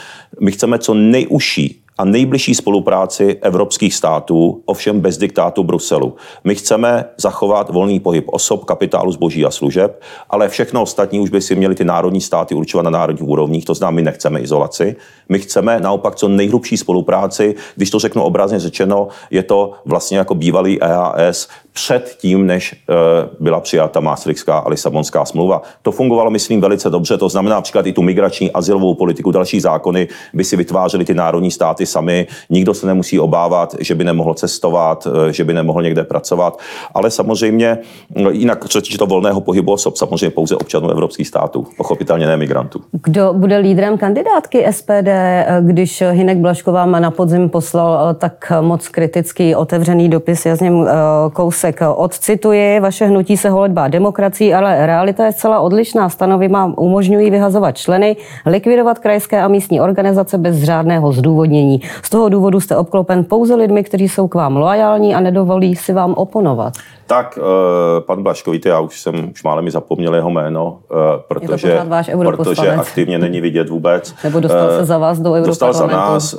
my 0.41 0.53
chceme 0.53 0.79
co 0.79 0.95
nejužší 0.95 1.82
a 1.99 2.05
nejbližší 2.05 2.55
spolupráci 2.55 3.39
evropských 3.43 3.95
států, 3.95 4.63
ovšem 4.65 5.01
bez 5.01 5.19
diktátu 5.19 5.63
Bruselu. 5.63 6.17
My 6.45 6.55
chceme 6.55 7.05
zachovat 7.17 7.71
volný 7.71 8.01
pohyb 8.01 8.25
osob, 8.29 8.65
kapitálu, 8.65 9.13
zboží 9.13 9.45
a 9.45 9.51
služeb, 9.51 10.03
ale 10.31 10.49
všechno 10.49 10.83
ostatní 10.83 11.21
už 11.21 11.31
by 11.31 11.41
si 11.41 11.55
měli 11.55 11.75
ty 11.75 11.85
národní 11.85 12.21
státy 12.21 12.55
určovat 12.55 12.83
na 12.83 12.91
národních 12.91 13.29
úrovních, 13.29 13.65
to 13.65 13.75
znamená, 13.75 13.95
my 13.95 14.03
nechceme 14.03 14.41
izolaci. 14.41 14.97
My 15.29 15.39
chceme 15.39 15.81
naopak 15.81 16.15
co 16.17 16.29
nejhrubší 16.29 16.77
spolupráci, 16.77 17.55
když 17.77 17.91
to 17.91 17.99
řeknu 17.99 18.23
obrazně 18.23 18.59
řečeno, 18.59 19.09
je 19.31 19.43
to 19.43 19.73
vlastně 19.85 20.19
jako 20.19 20.35
bývalý 20.35 20.83
EAS 20.83 21.49
před 21.73 22.17
tím, 22.19 22.47
než 22.47 22.75
eh, 22.75 22.95
byla 23.41 23.61
přijata 23.61 24.00
Maastrichtská 24.00 24.59
a 24.59 24.69
Lisabonská 24.69 25.25
smlouva. 25.25 25.62
To 25.83 25.93
fungovalo, 25.93 26.31
myslím, 26.31 26.61
velice 26.61 26.91
dobře. 26.91 27.19
To 27.19 27.29
znamená 27.29 27.57
například 27.57 27.87
i 27.87 27.93
tu 27.93 28.02
migrační 28.02 28.52
azylovou 28.52 28.95
politiku, 28.95 29.31
další 29.31 29.61
zákony 29.61 30.09
by 30.35 30.45
si 30.45 30.57
vytvářely 30.57 31.05
ty 31.05 31.14
národní 31.14 31.50
státy 31.50 31.87
sami. 31.87 32.26
Nikdo 32.50 32.75
se 32.75 32.87
nemusí 32.87 33.21
obávat, 33.21 33.76
že 33.81 33.95
by 33.95 34.05
nemohl 34.05 34.35
cestovat, 34.35 35.07
eh, 35.07 35.33
že 35.33 35.45
by 35.45 35.52
nemohl 35.55 35.83
někde 35.83 36.05
pracovat. 36.05 36.59
Ale 36.95 37.11
samozřejmě, 37.11 37.79
no, 38.17 38.31
jinak 38.31 38.69
co 38.69 38.81
to 38.99 39.07
volného 39.07 39.41
pohybu 39.41 39.73
osob, 39.73 39.97
samozřejmě 39.97 40.31
pouze 40.31 40.57
občanů 40.57 40.91
evropských 40.91 41.29
států, 41.29 41.67
pochopitelně 41.76 42.26
ne 42.26 42.37
migrantů. 42.37 42.81
Kdo 43.05 43.33
bude 43.33 43.57
lídrem 43.57 43.99
kandidátky 43.99 44.64
SPD, 44.71 45.09
eh, 45.09 45.61
když 45.61 46.02
Hinek 46.11 46.38
Blašková 46.38 46.87
na 46.87 47.11
podzim 47.11 47.49
poslal 47.49 48.14
tak 48.14 48.52
moc 48.61 48.88
kritický 48.88 49.55
otevřený 49.55 50.09
dopis, 50.09 50.47
já 50.47 50.57
s 50.57 50.61
ním 50.61 50.88
kous 51.33 51.62
Kalousek. 51.62 51.81
Odcituji, 51.97 52.81
vaše 52.81 53.07
hnutí 53.07 53.37
se 53.37 53.50
holedbá 53.50 53.88
demokracií, 53.88 54.54
ale 54.54 54.87
realita 54.87 55.26
je 55.26 55.33
zcela 55.33 55.61
odlišná. 55.61 56.09
Stanovy 56.09 56.49
vám 56.49 56.75
umožňují 56.76 57.31
vyhazovat 57.31 57.76
členy, 57.76 58.16
likvidovat 58.47 58.99
krajské 58.99 59.42
a 59.42 59.49
místní 59.49 59.81
organizace 59.81 60.38
bez 60.38 60.62
řádného 60.62 61.12
zdůvodnění. 61.12 61.81
Z 62.02 62.11
toho 62.11 62.28
důvodu 62.28 62.61
jste 62.61 62.76
obklopen 62.76 63.25
pouze 63.25 63.54
lidmi, 63.54 63.85
kteří 63.85 64.09
jsou 64.09 64.28
k 64.28 64.35
vám 64.35 64.57
loajální 64.57 65.14
a 65.14 65.21
nedovolí 65.21 65.76
si 65.76 65.92
vám 65.92 66.14
oponovat. 66.14 66.75
Tak, 67.07 67.38
uh, 67.38 68.00
pan 68.07 68.23
Blaškovitý, 68.23 68.69
já 68.69 68.81
už 68.81 69.00
jsem 69.00 69.31
už 69.31 69.42
málem 69.42 69.64
mi 69.64 69.71
zapomněl 69.71 70.14
jeho 70.14 70.31
jméno, 70.31 70.78
uh, 70.90 70.99
protože, 71.28 71.81
váš 71.85 72.11
protože 72.26 72.71
aktivně 72.71 73.19
není 73.19 73.40
vidět 73.40 73.69
vůbec. 73.69 74.14
Nebo 74.25 74.40
dostal 74.40 74.69
uh, 74.69 74.76
se 74.76 74.85
za 74.85 74.99
vás 74.99 75.19
do 75.19 75.42
Dostal 75.47 75.73
za 75.73 75.87
nás, 75.87 76.37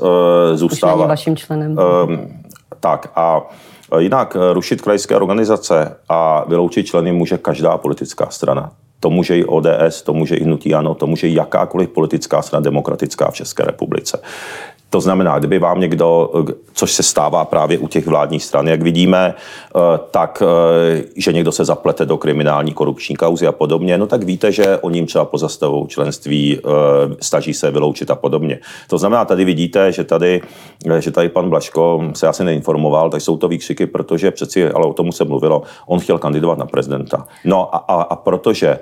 zůstává. 0.53 1.07
vaším 1.07 1.35
členem. 1.35 1.77
Uh, 1.77 2.15
tak 2.79 3.11
a 3.15 3.41
Jinak 3.99 4.35
eh, 4.35 4.53
rušit 4.53 4.81
krajské 4.81 5.15
organizace 5.15 5.95
a 6.09 6.45
vyloučit 6.47 6.87
členy 6.87 7.11
může 7.11 7.37
každá 7.37 7.77
politická 7.77 8.29
strana. 8.29 8.71
To 8.99 9.09
může 9.09 9.37
i 9.37 9.45
ODS, 9.45 10.01
to 10.03 10.13
může 10.13 10.35
i 10.35 10.43
hnutí 10.43 10.73
ANO, 10.73 10.95
to 10.95 11.07
může 11.07 11.27
i 11.27 11.33
jakákoliv 11.33 11.89
politická 11.89 12.41
strana 12.41 12.63
demokratická 12.63 13.31
v 13.31 13.33
České 13.33 13.63
republice. 13.63 14.21
To 14.93 15.01
znamená, 15.01 15.39
kdyby 15.39 15.59
vám 15.59 15.79
někdo, 15.79 16.31
což 16.73 16.91
se 16.91 17.03
stává 17.03 17.45
právě 17.45 17.77
u 17.77 17.87
těch 17.87 18.07
vládních 18.07 18.43
stran, 18.43 18.67
jak 18.67 18.81
vidíme, 18.81 19.33
eh, 19.33 19.79
tak, 20.11 20.43
eh, 20.45 21.03
že 21.15 21.33
někdo 21.33 21.51
se 21.51 21.65
zaplete 21.65 22.05
do 22.05 22.17
kriminální 22.17 22.73
korupční 22.73 23.15
kauzy 23.15 23.47
a 23.47 23.51
podobně, 23.51 23.97
no 23.97 24.07
tak 24.07 24.23
víte, 24.23 24.51
že 24.51 24.77
o 24.77 24.89
ním 24.89 25.05
třeba 25.05 25.25
pozastavou 25.25 25.87
členství, 25.87 26.57
eh, 26.57 26.69
snaží 27.21 27.53
se 27.53 27.71
vyloučit 27.71 28.11
a 28.11 28.15
podobně. 28.15 28.59
To 28.87 28.97
znamená, 28.97 29.25
tady 29.25 29.45
vidíte, 29.45 29.91
že 29.91 30.03
tady, 30.03 30.41
že 30.99 31.11
tady 31.11 31.29
pan 31.29 31.49
Blaško 31.49 32.03
se 32.13 32.27
asi 32.27 32.43
neinformoval, 32.43 33.09
tak 33.09 33.21
jsou 33.21 33.37
to 33.37 33.47
výkřiky, 33.47 33.87
protože 33.87 34.31
přeci, 34.31 34.69
ale 34.69 34.85
o 34.85 34.93
tomu 34.93 35.11
se 35.11 35.25
mluvilo, 35.25 35.61
on 35.87 35.99
chtěl 35.99 36.17
kandidovat 36.17 36.57
na 36.57 36.65
prezidenta. 36.65 37.25
No 37.45 37.75
a, 37.75 37.77
a, 37.77 38.01
a 38.01 38.15
protože, 38.15 38.79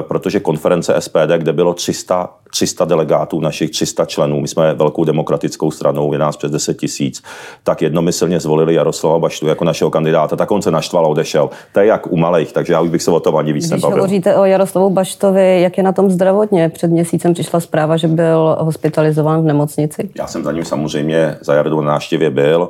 protože 0.00 0.40
konference 0.40 1.00
SPD, 1.00 1.38
kde 1.38 1.52
bylo 1.52 1.74
300 1.74 2.28
300 2.50 2.84
delegátů, 2.84 3.40
našich 3.40 3.70
300 3.70 4.04
členů, 4.04 4.40
my 4.40 4.48
jsme 4.48 4.74
velkou 4.74 5.04
demokratickou 5.04 5.70
stranou, 5.70 6.12
je 6.12 6.18
nás 6.18 6.36
přes 6.36 6.50
10 6.50 6.76
tisíc, 6.76 7.22
tak 7.62 7.82
jednomyslně 7.82 8.40
zvolili 8.40 8.74
Jaroslava 8.74 9.18
Baštu 9.18 9.46
jako 9.46 9.64
našeho 9.64 9.90
kandidáta, 9.90 10.36
tak 10.36 10.50
on 10.50 10.62
se 10.62 10.70
naštval 10.70 11.04
a 11.04 11.08
odešel. 11.08 11.50
To 11.72 11.80
je 11.80 11.86
jak 11.86 12.12
u 12.12 12.16
malých, 12.16 12.52
takže 12.52 12.72
já 12.72 12.80
už 12.80 12.90
bych 12.90 13.02
se 13.02 13.10
o 13.10 13.20
tom 13.20 13.36
ani 13.36 13.52
víc 13.52 13.64
Když 13.64 13.70
nebavil. 13.70 13.96
Když 13.96 14.00
hovoříte 14.00 14.36
o 14.36 14.44
Jaroslavu 14.44 14.90
Baštovi, 14.90 15.62
jak 15.62 15.78
je 15.78 15.82
na 15.82 15.92
tom 15.92 16.10
zdravotně? 16.10 16.68
Před 16.68 16.90
měsícem 16.90 17.34
přišla 17.34 17.60
zpráva, 17.60 17.96
že 17.96 18.08
byl 18.08 18.56
hospitalizován 18.60 19.42
v 19.42 19.44
nemocnici. 19.44 20.10
Já 20.18 20.26
jsem 20.26 20.44
za 20.44 20.52
ním 20.52 20.64
samozřejmě 20.64 21.38
za 21.40 21.54
Jardu 21.54 21.80
na 21.80 21.92
návštěvě 21.92 22.30
byl. 22.30 22.68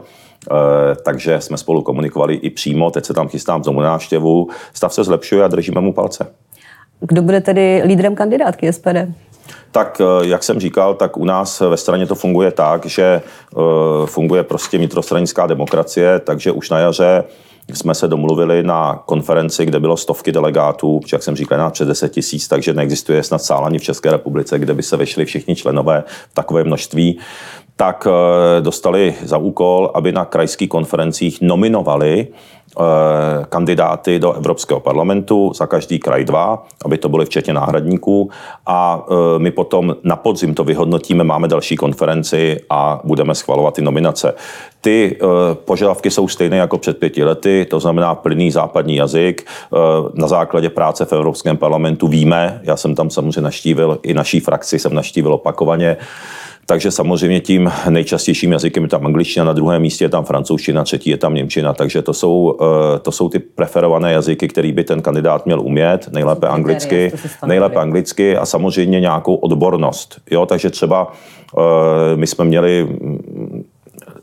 Uh, 0.50 0.56
takže 1.04 1.40
jsme 1.40 1.56
spolu 1.56 1.82
komunikovali 1.82 2.34
i 2.34 2.50
přímo, 2.50 2.90
teď 2.90 3.04
se 3.04 3.14
tam 3.14 3.28
chystám 3.28 3.64
znovu 3.64 3.80
návštěvu. 3.80 4.48
Stav 4.72 4.94
se 4.94 5.04
zlepšuje 5.04 5.44
a 5.44 5.48
držíme 5.48 5.80
mu 5.80 5.92
palce. 5.92 6.26
Kdo 7.00 7.22
bude 7.22 7.40
tedy 7.40 7.82
lídrem 7.84 8.14
kandidátky 8.14 8.72
SPD? 8.72 8.96
Tak 9.72 10.00
eh, 10.00 10.26
jak 10.26 10.42
jsem 10.42 10.60
říkal, 10.60 10.94
tak 10.94 11.16
u 11.16 11.24
nás 11.24 11.60
ve 11.60 11.76
straně 11.76 12.06
to 12.06 12.14
funguje 12.14 12.50
tak, 12.50 12.86
že 12.86 13.04
eh, 13.04 13.60
funguje 14.06 14.42
prostě 14.42 14.78
vnitrostranická 14.78 15.46
demokracie, 15.46 16.18
takže 16.18 16.52
už 16.52 16.70
na 16.70 16.78
jaře 16.78 17.24
jsme 17.74 17.94
se 17.94 18.08
domluvili 18.08 18.62
na 18.62 19.02
konferenci, 19.06 19.66
kde 19.66 19.80
bylo 19.80 19.96
stovky 19.96 20.32
delegátů, 20.32 21.00
jak 21.12 21.22
jsem 21.22 21.36
říkal, 21.36 21.58
na 21.58 21.70
přes 21.70 21.88
10 21.88 22.12
tisíc, 22.12 22.48
takže 22.48 22.74
neexistuje 22.74 23.22
snad 23.22 23.42
sál 23.42 23.66
ani 23.66 23.78
v 23.78 23.82
České 23.82 24.10
republice, 24.10 24.58
kde 24.58 24.74
by 24.74 24.82
se 24.82 24.96
vešli 24.96 25.24
všichni 25.24 25.56
členové 25.56 26.04
v 26.30 26.34
takové 26.34 26.64
množství. 26.64 27.18
Tak 27.76 28.06
eh, 28.10 28.60
dostali 28.60 29.14
za 29.24 29.38
úkol, 29.38 29.90
aby 29.94 30.12
na 30.12 30.24
krajských 30.24 30.68
konferencích 30.68 31.40
nominovali 31.40 32.28
kandidáty 33.48 34.18
do 34.18 34.32
Evropského 34.32 34.80
parlamentu, 34.80 35.52
za 35.54 35.66
každý 35.66 35.98
kraj 35.98 36.24
dva, 36.24 36.66
aby 36.84 36.98
to 36.98 37.08
byly 37.08 37.26
včetně 37.26 37.52
náhradníků. 37.52 38.30
A 38.66 39.06
eh, 39.10 39.38
my 39.38 39.50
potom 39.50 39.96
na 40.04 40.16
podzim 40.16 40.54
to 40.54 40.64
vyhodnotíme, 40.64 41.24
máme 41.24 41.48
další 41.48 41.76
konferenci 41.76 42.60
a 42.70 43.00
budeme 43.04 43.34
schvalovat 43.34 43.74
ty 43.74 43.82
nominace. 43.82 44.34
Ty 44.80 45.16
eh, 45.16 45.26
požadavky 45.54 46.10
jsou 46.10 46.28
stejné 46.28 46.56
jako 46.56 46.78
před 46.78 46.98
pěti 46.98 47.24
lety, 47.24 47.66
to 47.70 47.80
znamená 47.80 48.14
plný 48.14 48.50
západní 48.50 48.96
jazyk. 48.96 49.46
Na 50.14 50.28
základě 50.28 50.68
práce 50.68 51.04
v 51.04 51.12
Evropském 51.12 51.56
parlamentu 51.56 52.08
víme, 52.08 52.60
já 52.62 52.76
jsem 52.76 52.94
tam 52.94 53.10
samozřejmě 53.10 53.40
naštívil, 53.40 53.98
i 54.02 54.14
naší 54.14 54.40
frakci 54.40 54.78
jsem 54.78 54.94
naštívil 54.94 55.34
opakovaně, 55.34 55.96
takže 56.66 56.90
samozřejmě 56.90 57.40
tím 57.40 57.72
nejčastějším 57.88 58.52
jazykem 58.52 58.82
je 58.82 58.88
tam 58.88 59.06
angličtina, 59.06 59.44
na 59.44 59.52
druhém 59.52 59.82
místě 59.82 60.04
je 60.04 60.08
tam 60.08 60.24
francouzština, 60.24 60.84
třetí 60.84 61.10
je 61.10 61.16
tam 61.16 61.34
němčina. 61.34 61.72
Takže 61.72 62.02
to 62.02 62.14
jsou, 62.14 62.58
eh, 62.60 62.98
to 62.98 63.12
jsou 63.12 63.28
ty 63.28 63.38
preferované 63.38 64.12
jazyky, 64.12 64.48
který 64.48 64.72
by 64.72 64.84
ten 64.84 65.02
kandidát 65.02 65.46
měl 65.46 65.60
umět, 65.60 66.08
nejlépe 66.12 66.48
anglicky, 66.48 67.12
nejlépe 67.46 67.80
anglicky 67.80 68.36
a 68.36 68.46
samozřejmě 68.46 69.00
nějakou 69.00 69.34
odbornost. 69.34 70.20
Jo, 70.30 70.46
takže 70.46 70.70
třeba 70.70 71.12
eh, 71.58 72.16
my 72.16 72.26
jsme 72.26 72.44
měli 72.44 72.88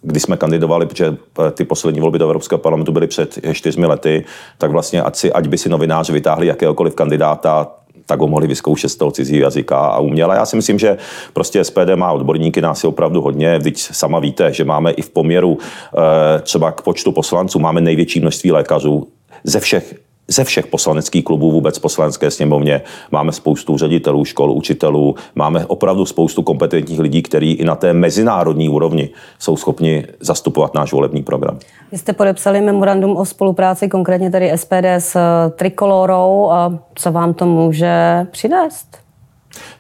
když 0.02 0.24
jsme 0.24 0.38
kandidovali, 0.38 0.86
protože 0.86 1.18
eh, 1.48 1.52
ty 1.52 1.66
poslední 1.66 2.02
volby 2.02 2.20
do 2.20 2.26
Evropského 2.26 2.60
parlamentu 2.60 2.92
byly 2.92 3.08
před 3.08 3.40
čtyřmi 3.54 3.86
lety, 3.86 4.26
tak 4.58 4.72
vlastně 4.72 5.02
ať, 5.02 5.16
si, 5.16 5.32
ať 5.32 5.48
by 5.48 5.58
si 5.58 5.70
novináři 5.70 6.14
vytáhli 6.14 6.48
jakéhokoliv 6.48 6.96
kandidáta, 6.96 7.68
tak 8.08 8.20
ho 8.20 8.28
mohli 8.28 8.48
vyzkoušet 8.48 8.90
z 8.90 8.96
toho 8.96 9.12
cizího 9.12 9.44
jazyka 9.44 9.78
a 9.78 10.00
uměle. 10.00 10.36
Já 10.36 10.46
si 10.46 10.56
myslím, 10.56 10.80
že 10.80 10.98
prostě 11.34 11.64
SPD 11.64 11.96
má 11.96 12.12
odborníky, 12.12 12.62
nás 12.62 12.84
je 12.84 12.90
opravdu 12.90 13.22
hodně. 13.22 13.58
Vždyť 13.58 13.80
sama 13.80 14.20
víte, 14.20 14.54
že 14.54 14.66
máme 14.66 14.92
i 14.92 15.02
v 15.02 15.10
poměru 15.10 15.58
eh, 15.58 16.42
třeba 16.42 16.72
k 16.72 16.82
počtu 16.82 17.12
poslanců, 17.12 17.60
máme 17.60 17.82
největší 17.82 18.20
množství 18.20 18.52
lékařů 18.52 19.08
ze 19.44 19.60
všech 19.60 20.07
ze 20.28 20.44
všech 20.44 20.68
poslaneckých 20.68 21.24
klubů 21.24 21.52
vůbec 21.52 21.80
poslanecké 21.80 22.32
sněmovně. 22.32 22.82
Máme 23.12 23.32
spoustu 23.32 23.78
ředitelů 23.78 24.26
škol, 24.26 24.52
učitelů, 24.52 25.16
máme 25.36 25.66
opravdu 25.66 26.06
spoustu 26.06 26.44
kompetentních 26.44 27.00
lidí, 27.00 27.22
kteří 27.22 27.52
i 27.52 27.66
na 27.66 27.76
té 27.76 27.94
mezinárodní 27.94 28.70
úrovni 28.70 29.10
jsou 29.40 29.58
schopni 29.58 30.06
zastupovat 30.20 30.74
náš 30.74 30.94
volební 30.94 31.24
program. 31.24 31.60
Vy 31.92 31.98
jste 31.98 32.14
podepsali 32.14 32.62
memorandum 32.62 33.18
o 33.18 33.26
spolupráci, 33.26 33.88
konkrétně 33.88 34.32
tady 34.32 34.52
SPD 34.56 34.86
s 34.98 35.18
Trikolorou. 35.56 36.50
Co 36.96 37.12
vám 37.12 37.34
to 37.34 37.46
může 37.46 38.28
přinést? 38.32 39.07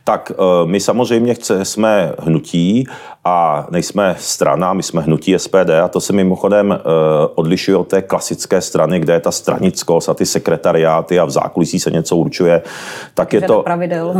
Tak 0.08 0.32
eh, 0.32 0.66
my 0.66 0.80
samozřejmě 0.80 1.34
chce, 1.34 1.66
jsme 1.66 2.14
hnutí 2.20 2.88
a 3.28 3.68
nejsme 3.70 4.16
strana, 4.20 4.74
my 4.74 4.84
jsme 4.84 5.02
hnutí 5.02 5.40
SPD 5.40 5.70
a 5.84 5.88
to 5.88 6.02
se 6.02 6.14
mimochodem 6.14 6.70
uh, 6.70 6.78
odlišuje 7.36 7.78
od 7.78 7.88
té 7.88 8.02
klasické 8.02 8.62
strany, 8.62 9.00
kde 9.00 9.14
je 9.14 9.20
ta 9.20 9.32
stranickost 9.32 10.10
a 10.10 10.14
ty 10.14 10.26
sekretariáty 10.26 11.20
a 11.20 11.26
v 11.26 11.30
zákulisí 11.30 11.80
se 11.80 11.92
něco 11.92 12.16
určuje, 12.16 12.62
tak 13.14 13.34
je, 13.34 13.42
to, 13.42 13.64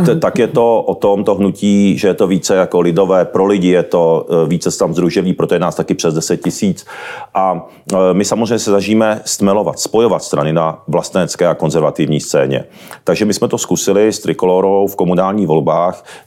t, 0.04 0.16
tak 0.16 0.38
je 0.38 0.46
to 0.46 0.82
o 0.82 0.94
tom, 0.94 1.24
to 1.24 1.34
hnutí, 1.34 1.98
že 1.98 2.08
je 2.08 2.14
to 2.14 2.26
více 2.26 2.54
jako 2.54 2.80
lidové, 2.80 3.24
pro 3.24 3.46
lidi 3.46 3.68
je 3.68 3.82
to 3.82 4.26
uh, 4.28 4.48
více 4.48 4.78
tam 4.78 4.92
združení, 4.92 5.34
proto 5.34 5.54
je 5.54 5.60
nás 5.60 5.74
taky 5.74 5.94
přes 5.94 6.14
10 6.14 6.36
tisíc. 6.36 6.86
A 7.34 7.66
my 8.12 8.24
samozřejmě 8.24 8.58
se 8.58 8.70
zažíme 8.70 9.20
stmelovat, 9.24 9.78
spojovat 9.78 10.22
strany 10.22 10.52
na 10.52 10.82
vlastenecké 10.88 11.46
a 11.46 11.54
konzervativní 11.54 12.20
scéně. 12.20 12.64
Takže 13.04 13.24
my 13.24 13.34
jsme 13.34 13.48
to 13.48 13.58
zkusili 13.58 14.12
s 14.12 14.18
Trikolorou 14.18 14.86
v 14.86 14.96
komunálních 14.96 15.46
volbách, 15.46 15.77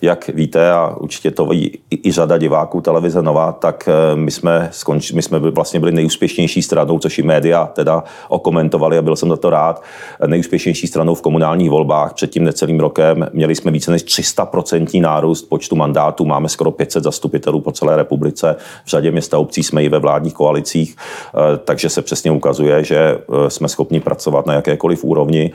jak 0.01 0.27
víte 0.27 0.71
a 0.71 0.95
určitě 0.97 1.31
to 1.31 1.45
ví 1.45 1.79
i, 1.89 2.09
i 2.09 2.11
řada 2.11 2.37
diváků, 2.37 2.81
televize 2.81 3.21
Nova, 3.21 3.51
tak 3.51 3.89
eh, 3.89 4.15
my 4.15 4.31
jsme, 4.31 4.69
skonč, 4.71 5.11
my 5.11 5.21
jsme 5.21 5.39
vlastně 5.39 5.79
byli 5.79 5.91
nejúspěšnější 5.91 6.61
stranou, 6.61 6.99
což 6.99 7.19
i 7.19 7.23
média 7.23 7.65
teda 7.65 8.03
okomentovali 8.27 8.97
a 8.97 9.01
byl 9.01 9.15
jsem 9.15 9.29
za 9.29 9.37
to 9.37 9.49
rád. 9.49 9.83
Nejúspěšnější 10.25 10.87
stranou 10.87 11.15
v 11.15 11.21
komunálních 11.21 11.69
volbách 11.69 12.13
před 12.13 12.29
tím 12.31 12.43
necelým 12.43 12.79
rokem. 12.79 13.27
Měli 13.33 13.55
jsme 13.55 13.71
více 13.71 13.91
než 13.91 14.05
300% 14.05 15.01
nárůst 15.01 15.41
počtu 15.41 15.75
mandátů, 15.75 16.25
máme 16.25 16.49
skoro 16.49 16.71
500 16.71 17.03
zastupitelů 17.03 17.61
po 17.61 17.71
celé 17.71 17.95
republice. 17.95 18.55
V 18.85 18.89
řadě 18.89 19.11
města 19.11 19.37
obcí 19.37 19.63
jsme 19.63 19.83
i 19.83 19.89
ve 19.89 19.99
vládních 19.99 20.33
koalicích, 20.33 20.95
eh, 20.95 21.57
takže 21.57 21.89
se 21.89 22.01
přesně 22.01 22.31
ukazuje, 22.31 22.83
že 22.83 22.97
eh, 22.97 23.49
jsme 23.49 23.67
schopni 23.67 23.99
pracovat 23.99 24.45
na 24.45 24.53
jakékoliv 24.53 25.03
úrovni. 25.03 25.51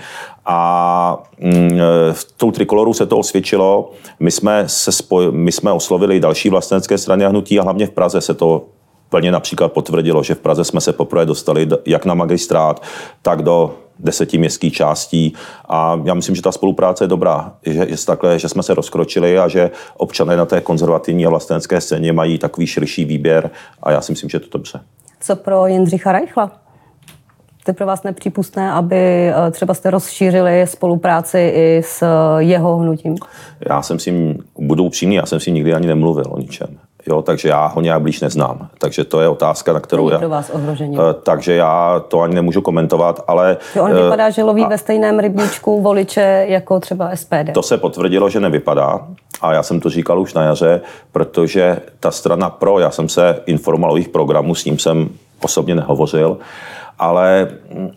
A 0.47 1.23
mm, 1.41 1.79
v 2.13 2.33
tou 2.37 2.51
trikoloru 2.51 2.95
se 2.95 3.07
to 3.07 3.19
osvědčilo. 3.19 3.91
My 4.21 4.31
jsme, 4.31 4.65
se 4.67 4.93
spoj, 4.93 5.29
my 5.31 5.53
jsme 5.53 5.73
oslovili 5.73 6.21
další 6.21 6.51
vlastenecké 6.51 6.99
strany 6.99 7.25
a 7.25 7.29
hnutí 7.29 7.61
a 7.61 7.63
hlavně 7.63 7.87
v 7.87 7.91
Praze 7.91 8.21
se 8.21 8.35
to 8.35 8.65
plně 9.09 9.33
například 9.33 9.73
potvrdilo, 9.73 10.23
že 10.23 10.35
v 10.35 10.39
Praze 10.39 10.65
jsme 10.65 10.81
se 10.81 10.93
poprvé 10.93 11.27
dostali 11.27 11.69
jak 11.87 12.05
na 12.05 12.15
magistrát, 12.15 12.83
tak 13.23 13.43
do 13.43 13.75
deseti 13.99 14.39
městských 14.39 14.73
částí 14.73 15.35
a 15.69 16.01
já 16.05 16.15
myslím, 16.15 16.37
že 16.37 16.43
ta 16.43 16.53
spolupráce 16.53 17.05
je 17.05 17.09
dobrá, 17.09 17.55
že, 17.67 17.87
že, 17.89 18.07
takhle, 18.07 18.39
že 18.39 18.49
jsme 18.49 18.63
se 18.63 18.75
rozkročili 18.75 19.39
a 19.39 19.49
že 19.49 19.71
občané 19.97 20.37
na 20.37 20.47
té 20.47 20.61
konzervativní 20.61 21.27
a 21.27 21.31
vlastenecké 21.31 21.81
scéně 21.81 22.13
mají 22.13 22.39
takový 22.39 22.67
širší 22.67 23.05
výběr 23.05 23.51
a 23.83 23.91
já 23.91 24.01
si 24.01 24.13
myslím, 24.13 24.31
že 24.31 24.37
je 24.37 24.41
to 24.41 24.59
dobře. 24.59 24.81
Co 25.21 25.37
pro 25.37 25.67
Jindřicha 25.67 26.13
Reichla? 26.13 26.66
Je 27.69 27.75
pro 27.75 27.87
vás 27.87 28.03
nepřípustné, 28.03 28.73
aby 28.73 28.97
eh, 29.29 29.51
třeba 29.51 29.75
jste 29.75 29.91
rozšířili 29.91 30.67
spolupráci 30.67 31.53
i 31.55 31.83
s 31.85 32.03
eh, 32.03 32.43
jeho 32.43 32.77
hnutím? 32.77 33.17
Já 33.69 33.83
jsem 33.83 33.99
s 33.99 34.07
ním, 34.07 34.39
budu 34.59 34.85
upřímný, 34.85 35.17
já 35.17 35.27
jsem 35.27 35.41
s 35.41 35.47
ním 35.47 35.55
nikdy 35.55 35.75
ani 35.75 35.87
nemluvil 35.87 36.25
o 36.29 36.39
ničem. 36.39 36.69
Jo, 37.09 37.23
takže 37.23 37.49
já 37.49 37.67
ho 37.67 37.81
nějak 37.81 38.03
blíž 38.03 38.21
neznám. 38.21 38.69
Takže 38.79 39.05
to 39.05 39.21
je 39.21 39.29
otázka, 39.29 39.73
na 39.73 39.81
kterou 39.81 40.11
já... 40.11 40.19
pro 40.19 40.29
vás 40.29 40.51
ohrožení. 40.51 40.97
Eh, 40.97 41.15
takže 41.23 41.55
já 41.55 42.03
to 42.09 42.21
ani 42.21 42.35
nemůžu 42.35 42.61
komentovat, 42.61 43.25
ale... 43.27 43.57
Jo, 43.77 43.85
on 43.85 43.95
vypadá, 43.95 44.31
že 44.31 44.43
loví 44.43 44.65
a, 44.65 44.69
ve 44.69 44.79
stejném 44.79 45.19
rybníčku 45.19 45.83
voliče 45.83 46.45
jako 46.49 46.81
třeba 46.81 47.17
SPD. 47.17 47.53
To 47.55 47.63
se 47.63 47.79
potvrdilo, 47.79 48.29
že 48.29 48.41
nevypadá. 48.41 49.01
A 49.41 49.53
já 49.53 49.63
jsem 49.63 49.81
to 49.81 49.91
říkal 49.91 50.21
už 50.21 50.35
na 50.35 50.43
jaře, 50.43 50.81
protože 51.13 51.79
ta 52.01 52.11
strana 52.11 52.51
pro, 52.51 52.79
já 52.79 52.91
jsem 52.91 53.09
se 53.09 53.43
informoval 53.47 53.93
o 53.93 53.97
jejich 53.97 54.09
programu, 54.09 54.55
s 54.55 54.65
ním 54.65 54.79
jsem 54.79 55.09
osobně 55.43 55.75
nehovořil, 55.75 56.39
ale 56.99 57.49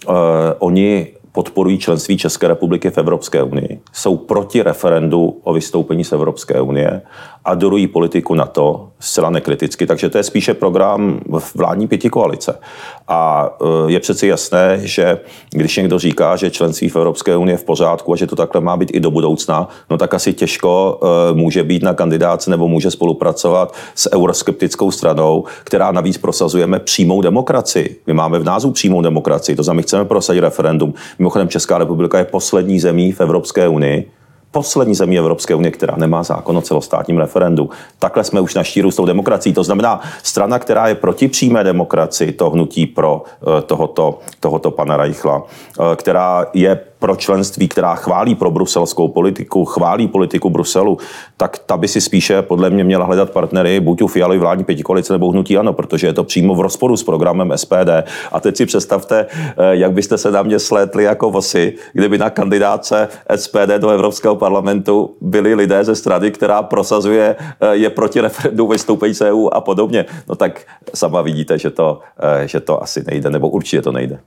uh, 0.07 0.15
oni 0.59 1.07
podporují 1.31 1.77
členství 1.77 2.17
České 2.17 2.47
republiky 2.47 2.89
v 2.89 2.97
Evropské 2.97 3.43
unii, 3.43 3.79
jsou 3.93 4.17
proti 4.17 4.61
referendu 4.61 5.39
o 5.43 5.53
vystoupení 5.53 6.03
z 6.03 6.11
Evropské 6.11 6.61
unie 6.61 7.01
adorují 7.45 7.87
politiku 7.87 8.35
na 8.35 8.45
to 8.45 8.89
zcela 8.99 9.29
nekriticky, 9.29 9.85
takže 9.85 10.09
to 10.09 10.17
je 10.17 10.23
spíše 10.23 10.53
program 10.53 11.19
vládní 11.55 11.87
pěti 11.87 12.09
koalice. 12.09 12.59
A 13.07 13.49
e, 13.87 13.91
je 13.91 13.99
přeci 13.99 14.27
jasné, 14.27 14.79
že 14.81 15.19
když 15.51 15.77
někdo 15.77 15.99
říká, 15.99 16.35
že 16.35 16.51
členství 16.51 16.89
v 16.89 16.95
Evropské 16.95 17.37
unii 17.37 17.53
je 17.53 17.57
v 17.57 17.63
pořádku 17.63 18.13
a 18.13 18.15
že 18.15 18.27
to 18.27 18.35
takhle 18.35 18.61
má 18.61 18.77
být 18.77 18.91
i 18.93 18.99
do 18.99 19.11
budoucna, 19.11 19.67
no 19.89 19.97
tak 19.97 20.13
asi 20.13 20.33
těžko 20.33 20.99
e, 21.01 21.33
může 21.33 21.63
být 21.63 21.83
na 21.83 21.93
kandidáce 21.93 22.49
nebo 22.49 22.67
může 22.67 22.91
spolupracovat 22.91 23.73
s 23.95 24.13
euroskeptickou 24.13 24.91
stranou, 24.91 25.43
která 25.63 25.91
navíc 25.91 26.17
prosazujeme 26.17 26.79
přímou 26.79 27.21
demokracii. 27.21 27.99
My 28.07 28.13
máme 28.13 28.39
v 28.39 28.43
názvu 28.43 28.71
přímou 28.71 29.01
demokracii, 29.01 29.55
to 29.55 29.63
znamená, 29.63 29.81
chceme 29.81 30.05
prosadit 30.05 30.41
referendum. 30.41 30.93
Mimochodem 31.19 31.47
Česká 31.47 31.77
republika 31.77 32.17
je 32.17 32.25
poslední 32.25 32.79
zemí 32.79 33.11
v 33.11 33.21
Evropské 33.21 33.67
unii, 33.67 34.11
poslední 34.51 34.95
zemí 34.95 35.17
Evropské 35.17 35.55
unie, 35.55 35.71
která 35.71 35.95
nemá 35.97 36.23
zákon 36.23 36.57
o 36.57 36.61
celostátním 36.61 37.17
referendu. 37.17 37.69
Takhle 37.99 38.23
jsme 38.23 38.41
už 38.41 38.55
na 38.55 38.63
štíru 38.63 38.91
s 38.91 38.95
tou 38.95 39.05
demokracií. 39.05 39.53
To 39.53 39.63
znamená, 39.63 40.01
strana, 40.23 40.59
která 40.59 40.87
je 40.87 40.95
proti 40.95 41.27
přímé 41.27 41.63
demokracii, 41.63 42.31
to 42.31 42.49
hnutí 42.49 42.85
pro 42.85 43.23
eh, 43.23 43.61
tohoto, 43.61 44.19
tohoto 44.39 44.71
pana 44.71 44.97
Reichla, 44.97 45.43
eh, 45.43 45.95
která 45.95 46.45
je 46.53 46.79
pro 46.99 47.15
členství, 47.15 47.67
která 47.67 47.95
chválí 47.95 48.35
pro 48.35 48.51
bruselskou 48.51 49.07
politiku, 49.07 49.65
chválí 49.65 50.07
politiku 50.07 50.49
Bruselu, 50.49 50.97
tak 51.37 51.57
ta 51.57 51.77
by 51.77 51.87
si 51.87 52.01
spíše 52.01 52.41
podle 52.41 52.69
mě 52.69 52.83
měla 52.83 53.05
hledat 53.05 53.29
partnery 53.29 53.79
buď 53.79 54.01
u 54.01 54.07
Fialy 54.07 54.37
vládní 54.37 54.63
pětikolice 54.63 55.13
nebo 55.13 55.31
hnutí 55.31 55.57
ano, 55.57 55.73
protože 55.73 56.07
je 56.07 56.13
to 56.13 56.23
přímo 56.23 56.55
v 56.55 56.61
rozporu 56.61 56.97
s 56.97 57.03
programem 57.03 57.53
SPD. 57.55 58.03
A 58.31 58.39
teď 58.39 58.57
si 58.57 58.65
představte, 58.65 59.25
eh, 59.29 59.55
jak 59.71 59.91
byste 59.91 60.17
se 60.17 60.31
na 60.31 60.43
mě 60.43 60.59
slétli 60.59 61.03
jako 61.03 61.31
vosy, 61.31 61.73
kdyby 61.93 62.17
na 62.17 62.29
kandidáce 62.29 63.07
SPD 63.35 63.79
do 63.79 63.89
Evropského 63.89 64.35
parlamentu 64.35 65.15
byli 65.21 65.55
lidé 65.55 65.83
ze 65.83 65.95
strany, 65.95 66.31
která 66.31 66.63
prosazuje, 66.63 67.35
eh, 67.61 67.75
je 67.75 67.89
proti 67.89 68.21
referendu 68.21 68.67
vystoupení 68.67 69.13
z 69.13 69.21
EU 69.21 69.49
a 69.51 69.61
podobně. 69.61 70.05
No 70.29 70.35
tak 70.35 70.61
sama 70.93 71.21
vidíte, 71.21 71.57
že 71.57 71.69
to, 71.69 71.99
eh, 72.19 72.47
že 72.47 72.59
to 72.59 72.83
asi 72.83 73.03
nejde, 73.07 73.29
nebo 73.29 73.49
určitě 73.49 73.81
to 73.81 73.91
nejde. 73.91 74.19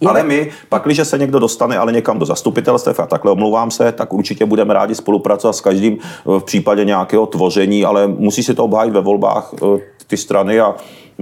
Je... 0.00 0.08
Ale 0.08 0.22
my, 0.22 0.50
pakliže 0.68 1.04
se 1.04 1.18
někdo 1.18 1.38
dostane 1.38 1.78
ale 1.78 1.92
někam 1.92 2.18
do 2.18 2.26
zastupitelstev 2.26 3.00
a 3.00 3.06
takhle 3.06 3.32
omlouvám 3.32 3.70
se, 3.70 3.92
tak 3.92 4.12
určitě 4.12 4.46
budeme 4.46 4.74
rádi 4.74 4.94
spolupracovat 4.94 5.52
s 5.52 5.60
každým 5.60 5.98
v 6.24 6.40
případě 6.40 6.84
nějakého 6.84 7.26
tvoření, 7.26 7.84
ale 7.84 8.06
musí 8.06 8.42
si 8.42 8.54
to 8.54 8.64
obhájit 8.64 8.94
ve 8.94 9.00
volbách 9.00 9.54
eh, 9.54 9.80
ty 10.06 10.16
strany 10.16 10.60
a 10.60 10.74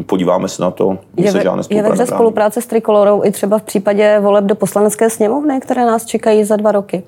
podíváme 0.07 0.49
se 0.49 0.63
na 0.63 0.71
to. 0.71 0.99
Je, 1.17 1.33
ve, 1.33 1.45
je 1.71 1.83
ve 1.83 2.07
spolupráce 2.07 2.61
s 2.61 2.67
Trikolorou 2.67 3.25
i 3.25 3.31
třeba 3.31 3.59
v 3.59 3.63
případě 3.63 4.21
voleb 4.21 4.45
do 4.45 4.55
poslanecké 4.55 5.11
sněmovny, 5.11 5.61
které 5.61 5.87
nás 5.87 6.05
čekají 6.05 6.45
za 6.45 6.57
dva 6.57 6.73
roky? 6.73 7.03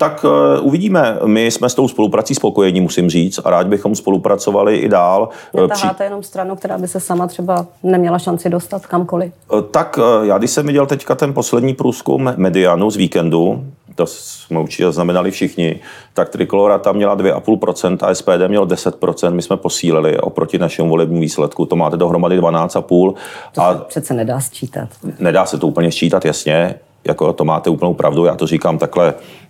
Tak 0.00 0.24
uh, 0.24 0.66
uvidíme. 0.66 1.18
My 1.26 1.46
jsme 1.46 1.68
s 1.68 1.74
tou 1.74 1.88
spoluprací 1.88 2.34
spokojení, 2.34 2.80
musím 2.80 3.10
říct, 3.10 3.40
a 3.44 3.50
rád 3.50 3.66
bychom 3.66 3.94
spolupracovali 3.94 4.76
i 4.76 4.88
dál. 4.88 5.28
Eh, 5.58 5.60
Netaháte 5.60 5.94
Při... 5.94 6.04
jenom 6.04 6.22
stranu, 6.22 6.56
která 6.56 6.78
by 6.78 6.88
se 6.88 7.00
sama 7.00 7.26
třeba 7.26 7.66
neměla 7.82 8.18
šanci 8.18 8.50
dostat 8.50 8.86
kamkoliv? 8.86 9.32
Uh, 9.52 9.60
tak 9.60 9.98
já, 10.22 10.38
když 10.38 10.50
jsem 10.50 10.66
viděl 10.66 10.86
teďka 10.86 11.14
ten 11.14 11.34
poslední 11.34 11.74
průzkum 11.74 12.32
Medianu 12.36 12.90
z 12.90 12.96
víkendu, 12.96 13.64
to 13.94 14.06
jsme 14.06 14.60
určitě 14.60 14.92
znamenali 14.92 15.30
všichni, 15.30 15.80
tak 16.14 16.28
Trikolora 16.28 16.78
tam 16.78 16.96
měla 16.96 17.16
2,5% 17.16 17.98
a 18.02 18.14
SPD 18.14 18.48
mělo 18.48 18.66
10%. 18.66 19.34
My 19.34 19.42
jsme 19.42 19.56
posílili 19.56 20.18
oproti 20.18 20.58
našemu 20.58 20.88
volebnímu 20.88 21.20
výsledku. 21.20 21.66
To 21.66 21.76
máte 21.76 21.96
dohromady 21.96 22.40
12,5%. 22.40 23.14
To 23.52 23.62
a 23.62 23.72
se 23.72 23.84
přece 23.88 24.14
nedá 24.14 24.40
sčítat. 24.40 24.88
Nedá 25.18 25.46
se 25.46 25.58
to 25.58 25.66
úplně 25.66 25.92
sčítat, 25.92 26.24
jasně 26.24 26.74
jako 27.04 27.32
to 27.32 27.44
máte 27.44 27.70
úplnou 27.70 27.94
pravdu, 27.94 28.24
já 28.24 28.34
to 28.34 28.46
říkám 28.46 28.78
takhle, 28.78 29.14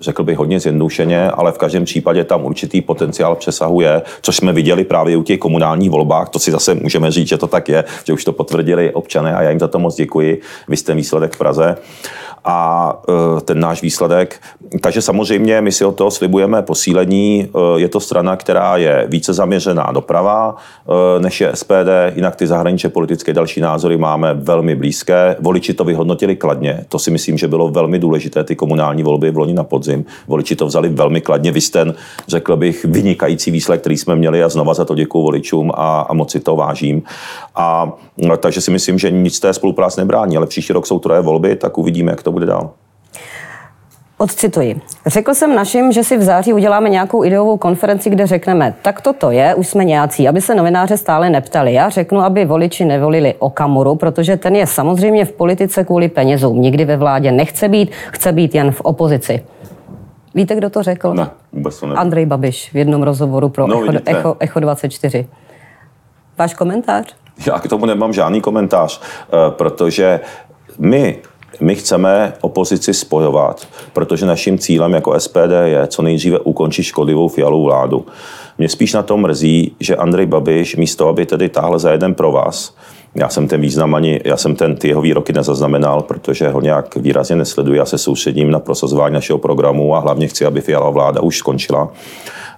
řekl 0.00 0.24
bych 0.24 0.38
hodně 0.38 0.60
zjednodušeně, 0.60 1.30
ale 1.30 1.52
v 1.52 1.58
každém 1.58 1.84
případě 1.84 2.24
tam 2.24 2.44
určitý 2.44 2.80
potenciál 2.80 3.36
přesahuje, 3.36 4.02
což 4.22 4.36
jsme 4.36 4.52
viděli 4.52 4.84
právě 4.84 5.16
u 5.16 5.22
těch 5.22 5.38
komunálních 5.38 5.90
volbách, 5.90 6.28
to 6.28 6.38
si 6.38 6.50
zase 6.50 6.74
můžeme 6.74 7.10
říct, 7.10 7.28
že 7.28 7.36
to 7.36 7.46
tak 7.46 7.68
je, 7.68 7.84
že 8.04 8.12
už 8.12 8.24
to 8.24 8.32
potvrdili 8.32 8.92
občané 8.92 9.36
a 9.36 9.42
já 9.42 9.50
jim 9.50 9.60
za 9.60 9.68
to 9.68 9.78
moc 9.78 9.96
děkuji, 9.96 10.40
vy 10.68 10.76
jste 10.76 10.94
výsledek 10.94 11.34
v 11.34 11.38
Praze 11.38 11.76
a 12.44 12.92
e, 13.38 13.40
ten 13.40 13.60
náš 13.60 13.82
výsledek. 13.82 14.40
Takže 14.80 15.02
samozřejmě 15.02 15.60
my 15.60 15.72
si 15.72 15.84
od 15.84 15.96
toho 15.96 16.10
slibujeme 16.10 16.62
posílení. 16.62 17.48
E, 17.76 17.80
je 17.80 17.88
to 17.88 18.00
strana, 18.00 18.36
která 18.36 18.76
je 18.76 19.06
více 19.08 19.32
zaměřená 19.32 19.90
doprava 19.92 20.56
e, 21.16 21.20
než 21.20 21.40
je 21.40 21.50
SPD, 21.54 21.90
jinak 22.14 22.36
ty 22.36 22.46
zahraničně 22.46 22.88
politické 22.88 23.32
další 23.32 23.60
názory 23.60 23.96
máme 23.96 24.34
velmi 24.34 24.74
blízké. 24.74 25.36
Voliči 25.40 25.74
to 25.74 25.84
vyhodnotili 25.84 26.36
kladně, 26.36 26.84
to 26.88 26.98
si 26.98 27.10
myslím, 27.10 27.38
že 27.38 27.48
bylo 27.48 27.68
velmi 27.68 27.98
důležité, 27.98 28.44
ty 28.44 28.56
komunální 28.56 29.02
volby 29.02 29.14
volby 29.14 29.30
v 29.30 29.38
loni 29.38 29.54
na 29.54 29.64
podzim. 29.64 30.04
Voliči 30.26 30.56
to 30.56 30.66
vzali 30.66 30.88
velmi 30.88 31.20
kladně. 31.20 31.52
Vy 31.52 31.60
ten, 31.60 31.94
řekl 32.28 32.56
bych, 32.56 32.84
vynikající 32.84 33.50
výsledek, 33.50 33.80
který 33.80 33.96
jsme 33.96 34.16
měli 34.16 34.42
a 34.42 34.48
znova 34.48 34.74
za 34.74 34.84
to 34.84 34.94
děkuji 34.94 35.22
voličům 35.22 35.72
a, 35.74 36.00
a 36.00 36.14
moc 36.14 36.30
si 36.30 36.40
to 36.40 36.56
vážím. 36.56 37.02
A 37.54 37.92
no, 38.16 38.36
takže 38.36 38.60
si 38.60 38.70
myslím, 38.70 38.98
že 38.98 39.10
nic 39.10 39.40
té 39.40 39.52
spolupráce 39.52 40.00
nebrání, 40.00 40.36
ale 40.36 40.46
příští 40.46 40.72
rok 40.72 40.86
jsou 40.86 40.98
troje 40.98 41.20
volby, 41.20 41.56
tak 41.56 41.78
uvidíme, 41.78 42.12
jak 42.12 42.22
to 42.22 42.32
bude 42.34 42.46
dál. 42.46 42.70
Odcituji. 44.18 44.80
Řekl 45.06 45.34
jsem 45.34 45.54
našim, 45.54 45.92
že 45.92 46.04
si 46.04 46.16
v 46.16 46.22
září 46.22 46.52
uděláme 46.52 46.88
nějakou 46.88 47.24
ideovou 47.24 47.56
konferenci, 47.56 48.10
kde 48.10 48.26
řekneme, 48.26 48.74
tak 48.82 49.00
toto 49.00 49.30
je, 49.30 49.54
už 49.54 49.68
jsme 49.68 49.84
nějací, 49.84 50.28
aby 50.28 50.40
se 50.40 50.54
novináře 50.54 50.96
stále 50.96 51.30
neptali. 51.30 51.72
Já 51.72 51.88
řeknu, 51.88 52.20
aby 52.20 52.44
voliči 52.44 52.84
nevolili 52.84 53.34
Okamuru, 53.38 53.94
protože 53.94 54.36
ten 54.36 54.56
je 54.56 54.66
samozřejmě 54.66 55.24
v 55.24 55.32
politice 55.32 55.84
kvůli 55.84 56.08
penězům. 56.08 56.60
Nikdy 56.60 56.84
ve 56.84 56.96
vládě 56.96 57.32
nechce 57.32 57.68
být, 57.68 57.90
chce 58.10 58.32
být 58.32 58.54
jen 58.54 58.70
v 58.70 58.80
opozici. 58.80 59.42
Víte, 60.34 60.54
kdo 60.54 60.70
to 60.70 60.82
řekl? 60.82 61.14
Ne, 61.14 61.30
vůbec 61.52 61.80
to 61.80 61.86
ne. 61.86 61.94
Andrej 61.94 62.26
Babiš 62.26 62.70
v 62.72 62.76
jednom 62.76 63.02
rozhovoru 63.02 63.48
pro 63.48 63.66
no, 63.66 63.82
Echo, 63.82 64.02
Echo, 64.06 64.36
Echo 64.40 64.60
24. 64.60 65.28
Váš 66.38 66.54
komentář? 66.54 67.14
Já 67.46 67.58
k 67.58 67.68
tomu 67.68 67.86
nemám 67.86 68.12
žádný 68.12 68.40
komentář, 68.40 69.00
eh, 69.02 69.50
protože 69.50 70.20
my 70.78 71.18
my 71.60 71.74
chceme 71.74 72.32
opozici 72.40 72.94
spojovat, 72.94 73.68
protože 73.92 74.26
naším 74.26 74.58
cílem 74.58 74.92
jako 74.92 75.20
SPD 75.20 75.52
je 75.64 75.86
co 75.86 76.02
nejdříve 76.02 76.38
ukončit 76.38 76.82
škodlivou 76.82 77.28
fialovou 77.28 77.64
vládu. 77.64 78.06
Mě 78.58 78.68
spíš 78.68 78.92
na 78.92 79.02
tom 79.02 79.20
mrzí, 79.20 79.76
že 79.80 79.96
Andrej 79.96 80.26
Babiš 80.26 80.76
místo, 80.76 81.08
aby 81.08 81.26
tedy 81.26 81.48
táhl 81.48 81.78
za 81.78 81.92
jeden 81.92 82.14
pro 82.14 82.32
vás, 82.32 82.76
já 83.14 83.28
jsem 83.28 83.48
ten 83.48 83.60
význam 83.60 83.94
ani, 83.94 84.20
já 84.24 84.36
jsem 84.36 84.56
ten 84.56 84.76
ty 84.76 84.88
jeho 84.88 85.00
výroky 85.00 85.32
nezaznamenal, 85.32 86.02
protože 86.02 86.48
ho 86.48 86.60
nějak 86.60 86.96
výrazně 86.96 87.36
nesleduji. 87.36 87.78
Já 87.78 87.84
se 87.84 87.98
soustředím 87.98 88.50
na 88.50 88.58
prosazování 88.58 89.14
našeho 89.14 89.38
programu 89.38 89.96
a 89.96 89.98
hlavně 89.98 90.28
chci, 90.28 90.46
aby 90.46 90.60
fialová 90.60 90.90
vláda 90.90 91.20
už 91.20 91.38
skončila 91.38 91.90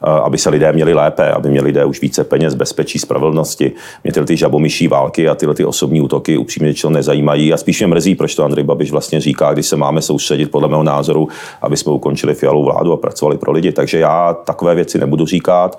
aby 0.03 0.39
se 0.39 0.51
lidé 0.51 0.73
měli 0.73 0.95
lépe, 0.95 1.31
aby 1.31 1.51
měli 1.51 1.67
lidé 1.67 1.85
už 1.85 2.01
více 2.01 2.25
peněz, 2.25 2.55
bezpečí, 2.55 2.99
spravedlnosti. 2.99 3.73
Mě 4.05 4.13
tyhle 4.13 4.27
ty 4.27 4.37
žabomyší 4.37 4.89
války 4.89 5.29
a 5.29 5.35
tyhle 5.35 5.55
ty 5.55 5.65
osobní 5.65 6.01
útoky 6.01 6.37
upřímně 6.37 6.73
řečeno 6.73 6.91
nezajímají 6.91 7.53
a 7.53 7.57
spíš 7.57 7.81
mě 7.81 7.87
mrzí, 7.87 8.15
proč 8.15 8.35
to 8.35 8.45
Andrej 8.45 8.65
Babiš 8.65 8.91
vlastně 8.91 9.21
říká, 9.21 9.53
když 9.53 9.67
se 9.67 9.77
máme 9.77 10.03
soustředit 10.03 10.51
podle 10.51 10.69
mého 10.69 10.83
názoru, 10.83 11.29
aby 11.63 11.77
jsme 11.77 11.93
ukončili 11.93 12.35
fialovou 12.35 12.65
vládu 12.65 12.93
a 12.93 12.97
pracovali 12.97 13.39
pro 13.39 13.53
lidi. 13.53 13.73
Takže 13.73 13.99
já 13.99 14.35
takové 14.35 14.75
věci 14.75 14.99
nebudu 14.99 15.27
říkat. 15.27 15.79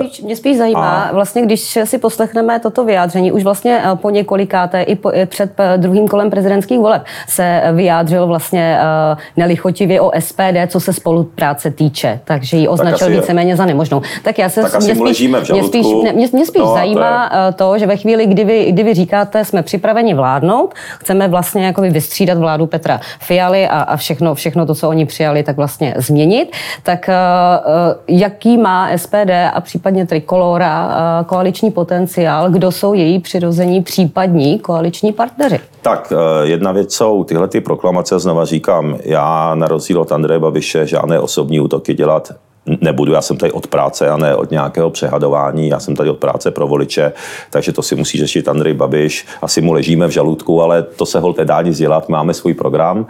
Spíš, 0.00 0.22
mě 0.22 0.36
spíš 0.36 0.58
zajímá, 0.58 1.02
a... 1.02 1.12
vlastně 1.12 1.42
když 1.42 1.78
si 1.84 1.98
poslechneme 1.98 2.60
toto 2.60 2.84
vyjádření, 2.84 3.32
už 3.32 3.44
vlastně 3.44 3.82
eh, 3.84 3.96
po 3.96 4.10
několikáté 4.10 4.82
i, 4.82 4.96
po, 4.96 5.12
i 5.12 5.26
před 5.26 5.52
eh, 5.58 5.78
druhým 5.78 6.08
kolem 6.08 6.30
prezidentských 6.30 6.78
voleb 6.78 7.02
se 7.28 7.62
vyjádřil 7.72 8.26
vlastně 8.26 8.78
uh, 9.12 9.18
nelichotivě 9.36 10.00
o 10.00 10.10
SPD, 10.18 10.56
co 10.68 10.80
se 10.80 10.92
spolupráce 10.92 11.70
týče, 11.70 12.20
takže 12.24 12.56
ji 12.56 12.68
označil 12.68 13.08
víceméně 13.08 13.56
za 13.56 13.66
nemožnou. 13.66 14.02
Tak 14.22 14.38
já 14.38 14.48
se 14.48 14.62
tak 14.62 14.80
mě 14.82 14.94
spíš, 14.94 15.28
mě 15.52 15.64
spíš, 15.64 15.86
mě, 16.02 16.12
mě 16.12 16.46
spíš 16.46 16.62
no, 16.62 16.74
zajímá 16.74 17.28
to, 17.28 17.36
je... 17.36 17.52
to, 17.52 17.78
že 17.78 17.86
ve 17.86 17.96
chvíli, 17.96 18.26
kdy 18.26 18.44
vy, 18.44 18.72
kdy 18.72 18.82
vy 18.82 18.94
říkáte, 18.94 19.44
jsme 19.44 19.62
připraveni 19.62 20.14
vládnout, 20.14 20.74
chceme 20.98 21.28
vlastně 21.28 21.66
jakoby 21.66 21.90
vystřídat 21.90 22.38
vládu 22.38 22.66
Petra 22.66 23.00
Fialy 23.20 23.68
a, 23.68 23.80
a 23.80 23.96
všechno, 23.96 24.34
všechno 24.34 24.66
to, 24.66 24.74
co 24.74 24.88
oni 24.88 25.06
přijali, 25.06 25.42
tak 25.42 25.56
vlastně 25.56 25.94
změnit, 25.96 26.52
tak 26.82 27.08
uh, 27.08 27.94
jaký 28.08 28.58
má 28.58 28.88
SPD 28.96 29.21
SPD 29.22 29.30
a 29.52 29.60
případně 29.60 30.06
Trikolora 30.06 30.90
eh, 30.90 31.24
koaliční 31.24 31.70
potenciál, 31.70 32.50
kdo 32.50 32.72
jsou 32.72 32.94
její 32.94 33.20
přirození 33.20 33.82
případní 33.82 34.58
koaliční 34.58 35.12
partneři? 35.12 35.60
Tak 35.82 36.12
eh, 36.12 36.46
jedna 36.46 36.72
věc 36.72 36.94
jsou 36.94 37.24
tyhle 37.24 37.48
ty 37.48 37.60
proklamace, 37.60 38.18
znova 38.18 38.44
říkám, 38.44 38.98
já 39.04 39.54
na 39.54 39.68
rozdíl 39.68 40.00
od 40.00 40.12
Andreje 40.12 40.40
Babiše 40.40 40.86
žádné 40.86 41.20
osobní 41.20 41.60
útoky 41.60 41.94
dělat 41.94 42.32
nebudu, 42.66 43.12
já 43.12 43.22
jsem 43.22 43.36
tady 43.36 43.52
od 43.52 43.66
práce 43.66 44.08
a 44.08 44.16
ne 44.16 44.36
od 44.36 44.50
nějakého 44.50 44.90
přehadování, 44.90 45.68
já 45.68 45.80
jsem 45.80 45.96
tady 45.96 46.10
od 46.10 46.18
práce 46.18 46.50
pro 46.50 46.66
voliče, 46.66 47.12
takže 47.50 47.72
to 47.72 47.82
si 47.82 47.96
musí 47.96 48.18
řešit 48.18 48.48
Andrej 48.48 48.74
Babiš, 48.74 49.26
asi 49.42 49.60
mu 49.60 49.72
ležíme 49.72 50.06
v 50.06 50.10
žaludku, 50.10 50.62
ale 50.62 50.82
to 50.82 51.06
se 51.06 51.20
holte 51.20 51.44
dá 51.44 51.62
nic 51.62 51.78
dělat, 51.78 52.08
máme 52.08 52.34
svůj 52.34 52.54
program, 52.54 53.06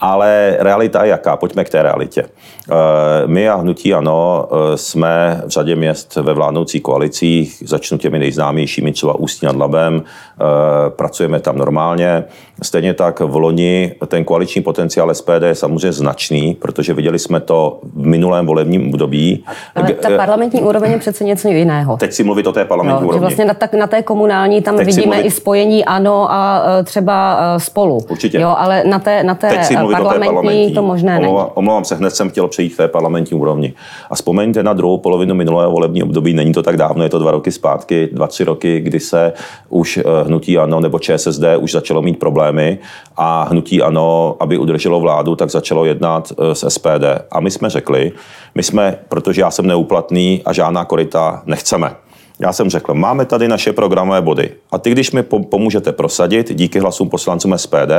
ale 0.00 0.56
realita 0.60 1.04
je 1.04 1.10
jaká, 1.10 1.36
pojďme 1.36 1.64
k 1.64 1.70
té 1.70 1.82
realitě. 1.82 2.24
Eh, 2.24 3.26
my 3.26 3.48
a 3.48 3.54
Hnutí 3.54 3.94
Ano 3.94 4.48
eh, 4.50 4.76
jsme 4.76 5.42
v 5.46 5.48
řadě 5.48 5.76
měst 5.76 6.16
ve 6.16 6.32
vládnoucích 6.32 6.82
koalicích, 6.82 7.62
začnu 7.66 7.98
těmi 7.98 8.18
nejznámějšími, 8.18 8.92
třeba 8.92 9.14
Ústí 9.14 9.46
nad 9.46 9.56
Labem, 9.56 10.02
eh, 10.02 10.90
pracujeme 10.90 11.40
tam 11.40 11.58
normálně, 11.58 12.24
Stejně 12.62 12.94
tak 12.94 13.20
v 13.20 13.36
loni 13.36 13.94
ten 14.06 14.24
koaliční 14.24 14.62
potenciál 14.62 15.14
SPD 15.14 15.42
je 15.42 15.54
samozřejmě 15.54 15.92
značný, 15.92 16.54
protože 16.54 16.94
viděli 16.94 17.18
jsme 17.18 17.40
to 17.40 17.78
v 17.82 18.06
minulém 18.06 18.46
volebním 18.46 18.88
období. 18.88 19.44
Ale 19.74 19.92
ta 19.92 20.16
parlamentní 20.16 20.62
úroveň 20.62 20.92
je 20.92 20.98
přece 20.98 21.24
něco 21.24 21.48
jiného. 21.48 21.96
Teď 21.96 22.12
si 22.12 22.24
mluvit 22.24 22.46
o 22.46 22.52
té 22.52 22.64
parlamentní 22.64 23.02
no, 23.02 23.08
úrovni. 23.08 23.20
Vlastně 23.20 23.44
na, 23.44 23.54
tak, 23.54 23.74
na 23.74 23.86
té 23.86 24.02
komunální 24.02 24.62
tam 24.62 24.76
Teď 24.76 24.86
vidíme 24.86 25.06
mluvit... 25.06 25.26
i 25.26 25.30
spojení 25.30 25.84
ANO 25.84 26.32
a 26.32 26.62
e, 26.80 26.84
třeba 26.84 27.38
e, 27.56 27.60
spolu. 27.60 27.98
Určitě. 28.10 28.40
Jo, 28.40 28.54
ale 28.58 28.84
na 28.84 28.98
té, 28.98 29.22
na 29.22 29.34
té, 29.34 29.48
Teď 29.48 29.64
si 29.64 29.74
parlamentní, 29.74 30.26
parlamentní 30.26 30.74
to 30.74 30.82
možné 30.82 31.18
omlouvám, 31.18 31.44
není. 31.44 31.52
Omlouvám 31.54 31.84
se, 31.84 31.94
hned 31.94 32.10
jsem 32.10 32.30
chtěl 32.30 32.48
přejít 32.48 32.70
k 32.70 32.76
té 32.76 32.88
parlamentní 32.88 33.38
úrovni. 33.38 33.72
A 34.10 34.14
vzpomeňte 34.14 34.62
na 34.62 34.72
druhou 34.72 34.98
polovinu 34.98 35.34
minulého 35.34 35.70
volebního 35.70 36.06
období, 36.06 36.34
není 36.34 36.52
to 36.52 36.62
tak 36.62 36.76
dávno, 36.76 37.02
je 37.02 37.08
to 37.08 37.18
dva 37.18 37.30
roky 37.30 37.52
zpátky, 37.52 38.08
dva, 38.12 38.26
tři 38.26 38.44
roky, 38.44 38.80
kdy 38.80 39.00
se 39.00 39.32
už 39.68 40.00
hnutí 40.26 40.58
ANO 40.58 40.80
nebo 40.80 40.98
ČSSD 40.98 41.44
už 41.58 41.72
začalo 41.72 42.02
mít 42.02 42.18
problém 42.18 42.43
problémy 42.44 42.78
a 43.16 43.42
hnutí 43.44 43.82
ano, 43.82 44.36
aby 44.40 44.58
udrželo 44.58 45.00
vládu, 45.00 45.36
tak 45.36 45.50
začalo 45.50 45.84
jednat 45.84 46.32
eh, 46.32 46.54
s 46.54 46.68
SPD. 46.68 47.04
A 47.30 47.40
my 47.40 47.50
jsme 47.50 47.70
řekli, 47.70 48.12
my 48.54 48.62
jsme, 48.62 48.98
protože 49.08 49.40
já 49.40 49.50
jsem 49.50 49.66
neuplatný 49.66 50.42
a 50.44 50.52
žádná 50.52 50.84
korita 50.84 51.42
nechceme. 51.46 51.96
Já 52.40 52.52
jsem 52.52 52.70
řekl, 52.70 52.94
máme 52.94 53.24
tady 53.24 53.48
naše 53.48 53.72
programové 53.72 54.22
body 54.22 54.50
a 54.72 54.78
ty, 54.78 54.90
když 54.90 55.12
mi 55.12 55.22
pomůžete 55.22 55.92
prosadit 55.92 56.54
díky 56.54 56.78
hlasům 56.78 57.08
poslancům 57.08 57.58
SPD, 57.58 57.92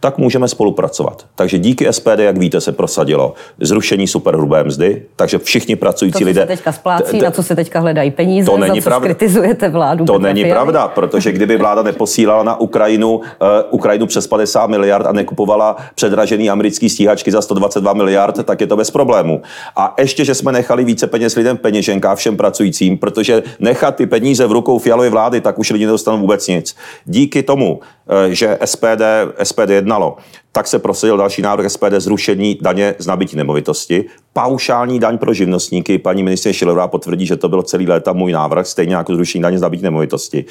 tak 0.00 0.18
můžeme 0.18 0.48
spolupracovat. 0.48 1.26
Takže 1.34 1.58
díky 1.58 1.92
SPD, 1.92 2.18
jak 2.18 2.38
víte, 2.38 2.60
se 2.60 2.72
prosadilo 2.72 3.34
zrušení 3.60 4.06
superhrubé 4.06 4.64
mzdy, 4.64 5.02
takže 5.16 5.38
všichni 5.38 5.76
pracující 5.76 6.18
to, 6.18 6.24
lidé. 6.24 6.40
Se 6.40 6.46
teďka 6.46 6.72
splácí, 6.72 7.18
na 7.18 7.30
co 7.30 7.42
se 7.42 7.56
teďka 7.56 7.80
hledají 7.80 8.10
peníze, 8.10 8.50
to 8.50 8.56
není 8.56 8.80
za 8.80 8.84
co 8.84 8.90
pravda. 8.90 9.06
kritizujete 9.06 9.68
vládu. 9.68 10.04
To 10.04 10.18
není 10.18 10.44
pravda, 10.44 10.88
protože 10.88 11.32
kdyby 11.32 11.56
vláda 11.56 11.82
neposílala 11.82 12.42
na 12.42 12.60
Ukrajinu, 12.60 13.14
uh, 13.16 13.22
Ukrajinu 13.70 14.06
přes 14.06 14.26
50 14.26 14.66
miliard 14.66 15.06
a 15.06 15.12
nekupovala 15.12 15.76
předražený 15.94 16.50
americký 16.50 16.88
stíhačky 16.88 17.30
za 17.30 17.42
122 17.42 17.92
miliard, 17.92 18.44
tak 18.44 18.60
je 18.60 18.66
to 18.66 18.76
bez 18.76 18.90
problému. 18.90 19.42
A 19.76 19.94
ještě, 19.98 20.24
že 20.24 20.34
jsme 20.34 20.52
nechali 20.52 20.84
více 20.84 21.06
peněz 21.06 21.36
lidem 21.36 21.56
v 21.56 21.60
peněženkách 21.60 22.18
všem 22.18 22.36
pracujícím, 22.36 22.98
protože 22.98 23.42
ne 23.60 23.73
nechat 23.74 23.96
ty 23.96 24.06
peníze 24.06 24.46
v 24.46 24.52
rukou 24.52 24.78
fialové 24.78 25.10
vlády, 25.10 25.40
tak 25.40 25.58
už 25.58 25.70
lidi 25.70 25.86
nedostanou 25.86 26.18
vůbec 26.18 26.48
nic. 26.48 26.76
Díky 27.04 27.42
tomu, 27.42 27.80
eh, 27.82 28.34
že 28.34 28.58
SPD, 28.64 29.02
SPD 29.42 29.74
jednalo, 29.74 30.16
tak 30.52 30.66
se 30.66 30.78
prosadil 30.78 31.16
další 31.16 31.42
návrh 31.42 31.66
SPD 31.66 31.98
zrušení 31.98 32.58
daně 32.62 32.94
z 32.98 33.06
nabití 33.06 33.36
nemovitosti. 33.36 34.04
Paušální 34.32 35.00
daň 35.00 35.18
pro 35.18 35.34
živnostníky. 35.34 35.98
Paní 35.98 36.22
ministrině 36.22 36.54
Šilová 36.54 36.88
potvrdí, 36.88 37.26
že 37.26 37.36
to 37.36 37.48
byl 37.48 37.62
celý 37.62 37.86
léta 37.86 38.12
můj 38.12 38.32
návrh, 38.32 38.66
stejně 38.66 38.94
jako 38.94 39.14
zrušení 39.14 39.42
daně 39.42 39.58
z 39.58 39.62
nabití 39.62 39.82
nemovitosti. 39.82 40.44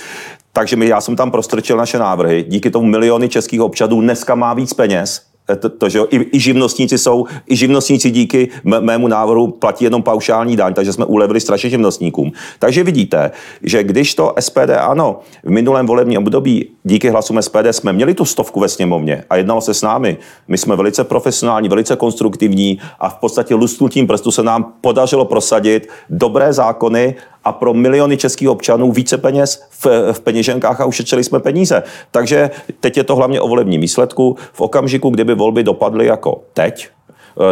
Takže 0.54 0.76
my, 0.76 0.88
já 0.88 1.02
jsem 1.02 1.16
tam 1.16 1.32
prostrčil 1.32 1.78
naše 1.78 2.00
návrhy. 2.00 2.46
Díky 2.48 2.70
tomu 2.70 2.88
miliony 2.88 3.30
českých 3.30 3.62
občanů 3.62 4.02
dneska 4.02 4.36
má 4.36 4.54
víc 4.54 4.74
peněz, 4.74 5.33
to, 5.60 5.69
to 5.69 5.89
že 5.89 5.97
jo, 5.97 6.08
i, 6.12 6.38
i 6.38 6.39
živnostníci 6.39 6.97
jsou, 6.97 7.25
i 7.49 7.56
živnostníci 7.56 8.12
díky 8.12 8.49
mému 8.63 9.08
návrhu 9.08 9.51
platí 9.51 9.84
jenom 9.84 10.03
paušální 10.03 10.56
daň, 10.56 10.73
takže 10.73 10.93
jsme 10.93 11.06
ulevili 11.06 11.39
strašně 11.39 11.69
živnostníkům. 11.69 12.32
Takže 12.60 12.84
vidíte, 12.84 13.32
že 13.63 13.84
když 13.84 14.15
to 14.15 14.34
SPD 14.39 14.69
ano, 14.79 15.19
v 15.43 15.49
minulém 15.49 15.86
volebním 15.86 16.17
období 16.17 16.69
díky 16.84 17.10
hlasům 17.10 17.41
SPD 17.41 17.67
jsme 17.71 17.93
měli 17.93 18.13
tu 18.13 18.25
stovku 18.25 18.60
ve 18.60 18.69
sněmovně 18.69 19.23
a 19.29 19.36
jednalo 19.36 19.62
se 19.62 19.73
s 19.73 19.82
námi, 19.82 20.17
my 20.47 20.58
jsme 20.58 20.75
velice 20.75 21.03
profesionální, 21.03 21.69
velice 21.69 21.95
konstruktivní 21.95 22.79
a 22.99 23.10
v 23.10 23.15
podstatě 23.15 23.56
lustnutím 23.56 24.08
prstu 24.08 24.32
se 24.32 24.43
nám 24.43 24.73
podařilo 24.82 25.25
prosadit 25.25 25.89
dobré 26.10 26.53
zákony 26.53 27.15
a 27.43 27.51
pro 27.51 27.73
miliony 27.73 28.17
českých 28.17 28.49
občanů 28.49 28.91
více 28.91 29.17
peněz 29.17 29.63
v, 29.69 30.13
v 30.13 30.19
peněženkách 30.19 30.82
a 30.82 30.86
ušetřili 30.86 31.23
jsme 31.23 31.39
peníze. 31.39 31.84
Takže 32.12 32.49
teď 32.79 32.97
je 32.97 33.03
to 33.03 33.15
hlavně 33.15 33.41
o 33.41 33.47
volebním 33.47 33.82
výsledku. 33.82 34.38
V 34.53 34.62
okamžiku, 34.62 35.10
kdyby 35.10 35.36
volby 35.36 35.63
dopadly 35.63 36.06
jako 36.06 36.41
teď, 36.53 36.89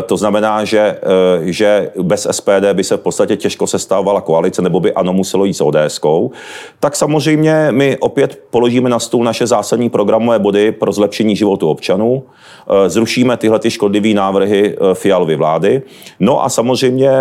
to 0.04 0.18
znamená, 0.18 0.66
že, 0.66 0.80
eh, 0.80 0.98
že 1.42 1.92
bez 2.02 2.28
SPD 2.32 2.74
by 2.74 2.84
se 2.84 2.98
v 2.98 3.00
podstatě 3.00 3.38
těžko 3.38 3.68
sestávala 3.68 4.22
koalice, 4.22 4.62
nebo 4.62 4.80
by 4.80 4.94
ano 4.94 5.14
muselo 5.14 5.46
jít 5.46 5.54
s 5.54 5.62
ODSkou, 5.62 6.32
tak 6.80 6.96
samozřejmě 6.96 7.68
my 7.72 7.98
opět 7.98 8.40
položíme 8.50 8.90
na 8.90 9.00
stůl 9.00 9.24
naše 9.24 9.48
zásadní 9.48 9.90
programové 9.90 10.40
body 10.40 10.72
pro 10.72 10.92
zlepšení 10.92 11.36
životu 11.36 11.70
občanů, 11.70 12.24
eh, 12.24 12.90
zrušíme 12.90 13.38
tyhle 13.38 13.60
ty 13.60 13.72
škodlivé 13.72 14.14
návrhy 14.14 14.78
Fialovy 14.94 15.36
vlády, 15.36 15.82
no 16.20 16.44
a 16.44 16.50
samozřejmě 16.50 17.12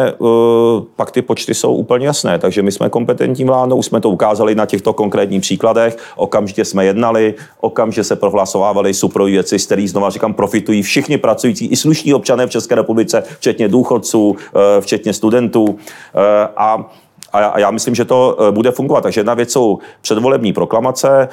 pak 0.96 1.10
ty 1.10 1.22
počty 1.22 1.54
jsou 1.54 1.74
úplně 1.74 2.06
jasné, 2.06 2.38
takže 2.38 2.62
my 2.62 2.72
jsme 2.72 2.88
kompetentní 2.88 3.44
vládnou, 3.44 3.76
už 3.76 3.86
jsme 3.86 4.00
to 4.00 4.10
ukázali 4.10 4.54
na 4.54 4.66
těchto 4.66 4.92
konkrétních 4.92 5.40
příkladech, 5.40 5.96
okamžitě 6.16 6.64
jsme 6.64 6.84
jednali, 6.84 7.34
okamžitě 7.60 8.04
se 8.04 8.16
prohlasovávali 8.16 8.94
suprové 8.94 9.30
věci, 9.30 9.58
z 9.58 9.66
kterých 9.66 9.90
znova 9.90 10.10
říkám, 10.10 10.34
profitují 10.34 10.82
všichni 10.82 11.18
pracující 11.18 11.66
i 11.66 11.76
slušní 11.76 12.14
občané 12.14 12.46
v 12.50 12.52
České 12.52 12.74
republice, 12.74 13.22
včetně 13.38 13.68
důchodců, 13.68 14.36
eh, 14.36 14.80
včetně 14.80 15.12
studentů. 15.12 15.78
Eh, 16.14 16.48
a 16.56 16.90
a 17.32 17.58
já 17.58 17.70
myslím, 17.70 17.94
že 17.94 18.04
to 18.04 18.36
eh, 18.40 18.52
bude 18.52 18.70
fungovat. 18.70 19.00
Takže 19.00 19.20
jedna 19.20 19.34
věc 19.34 19.52
jsou 19.52 19.78
předvolební 20.00 20.52
proklamace. 20.52 21.28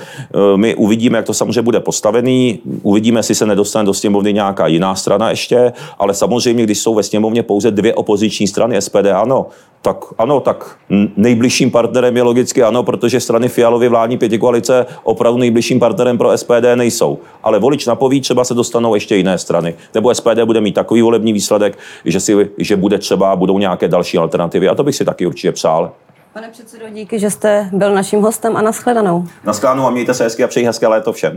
My 0.55 0.75
uvidíme, 0.75 1.17
jak 1.17 1.25
to 1.25 1.33
samozřejmě 1.33 1.61
bude 1.61 1.79
postavený. 1.79 2.59
Uvidíme, 2.81 3.19
jestli 3.19 3.35
se 3.35 3.45
nedostane 3.45 3.85
do 3.85 3.93
sněmovny 3.93 4.33
nějaká 4.33 4.67
jiná 4.67 4.95
strana 4.95 5.29
ještě. 5.29 5.73
Ale 5.99 6.13
samozřejmě, 6.13 6.63
když 6.63 6.79
jsou 6.79 6.95
ve 6.95 7.03
sněmovně 7.03 7.43
pouze 7.43 7.71
dvě 7.71 7.93
opoziční 7.93 8.47
strany, 8.47 8.81
SPD 8.81 9.11
ano, 9.13 9.45
tak 9.87 10.05
ano, 10.17 10.39
tak 10.39 10.77
nejbližším 11.17 11.71
partnerem 11.71 12.17
je 12.17 12.23
logicky 12.23 12.63
ano, 12.63 12.83
protože 12.83 13.19
strany 13.19 13.49
Fialovy 13.49 13.87
vládní 13.87 14.17
pětikoalice 14.17 14.85
opravdu 15.03 15.39
nejbližším 15.39 15.79
partnerem 15.79 16.17
pro 16.17 16.37
SPD 16.37 16.75
nejsou. 16.75 17.19
Ale 17.43 17.59
volič 17.59 17.85
napoví, 17.85 18.21
třeba 18.21 18.43
se 18.43 18.53
dostanou 18.53 18.95
ještě 18.95 19.15
jiné 19.15 19.37
strany. 19.37 19.75
Nebo 19.93 20.15
SPD 20.15 20.43
bude 20.45 20.61
mít 20.61 20.71
takový 20.71 21.01
volební 21.01 21.33
výsledek, 21.33 21.77
že, 22.05 22.19
si, 22.19 22.49
že 22.57 22.75
bude 22.75 22.97
třeba, 22.97 23.35
budou 23.35 23.59
nějaké 23.59 23.87
další 23.87 24.17
alternativy. 24.17 24.69
A 24.69 24.75
to 24.75 24.83
bych 24.83 24.95
si 24.95 25.05
taky 25.05 25.27
určitě 25.27 25.51
přál. 25.51 25.91
Pane 26.33 26.49
předsedo, 26.49 26.85
díky, 26.89 27.19
že 27.19 27.29
jste 27.31 27.69
byl 27.73 27.93
naším 27.93 28.21
hostem 28.21 28.57
a 28.57 28.61
nashledanou. 28.61 29.27
Nashledanou 29.43 29.87
a 29.87 29.89
mějte 29.89 30.13
se 30.13 30.23
hezky 30.23 30.43
a 30.43 30.47
přeji 30.47 30.65
hezké 30.65 30.87
léto 30.87 31.13
všem. 31.13 31.33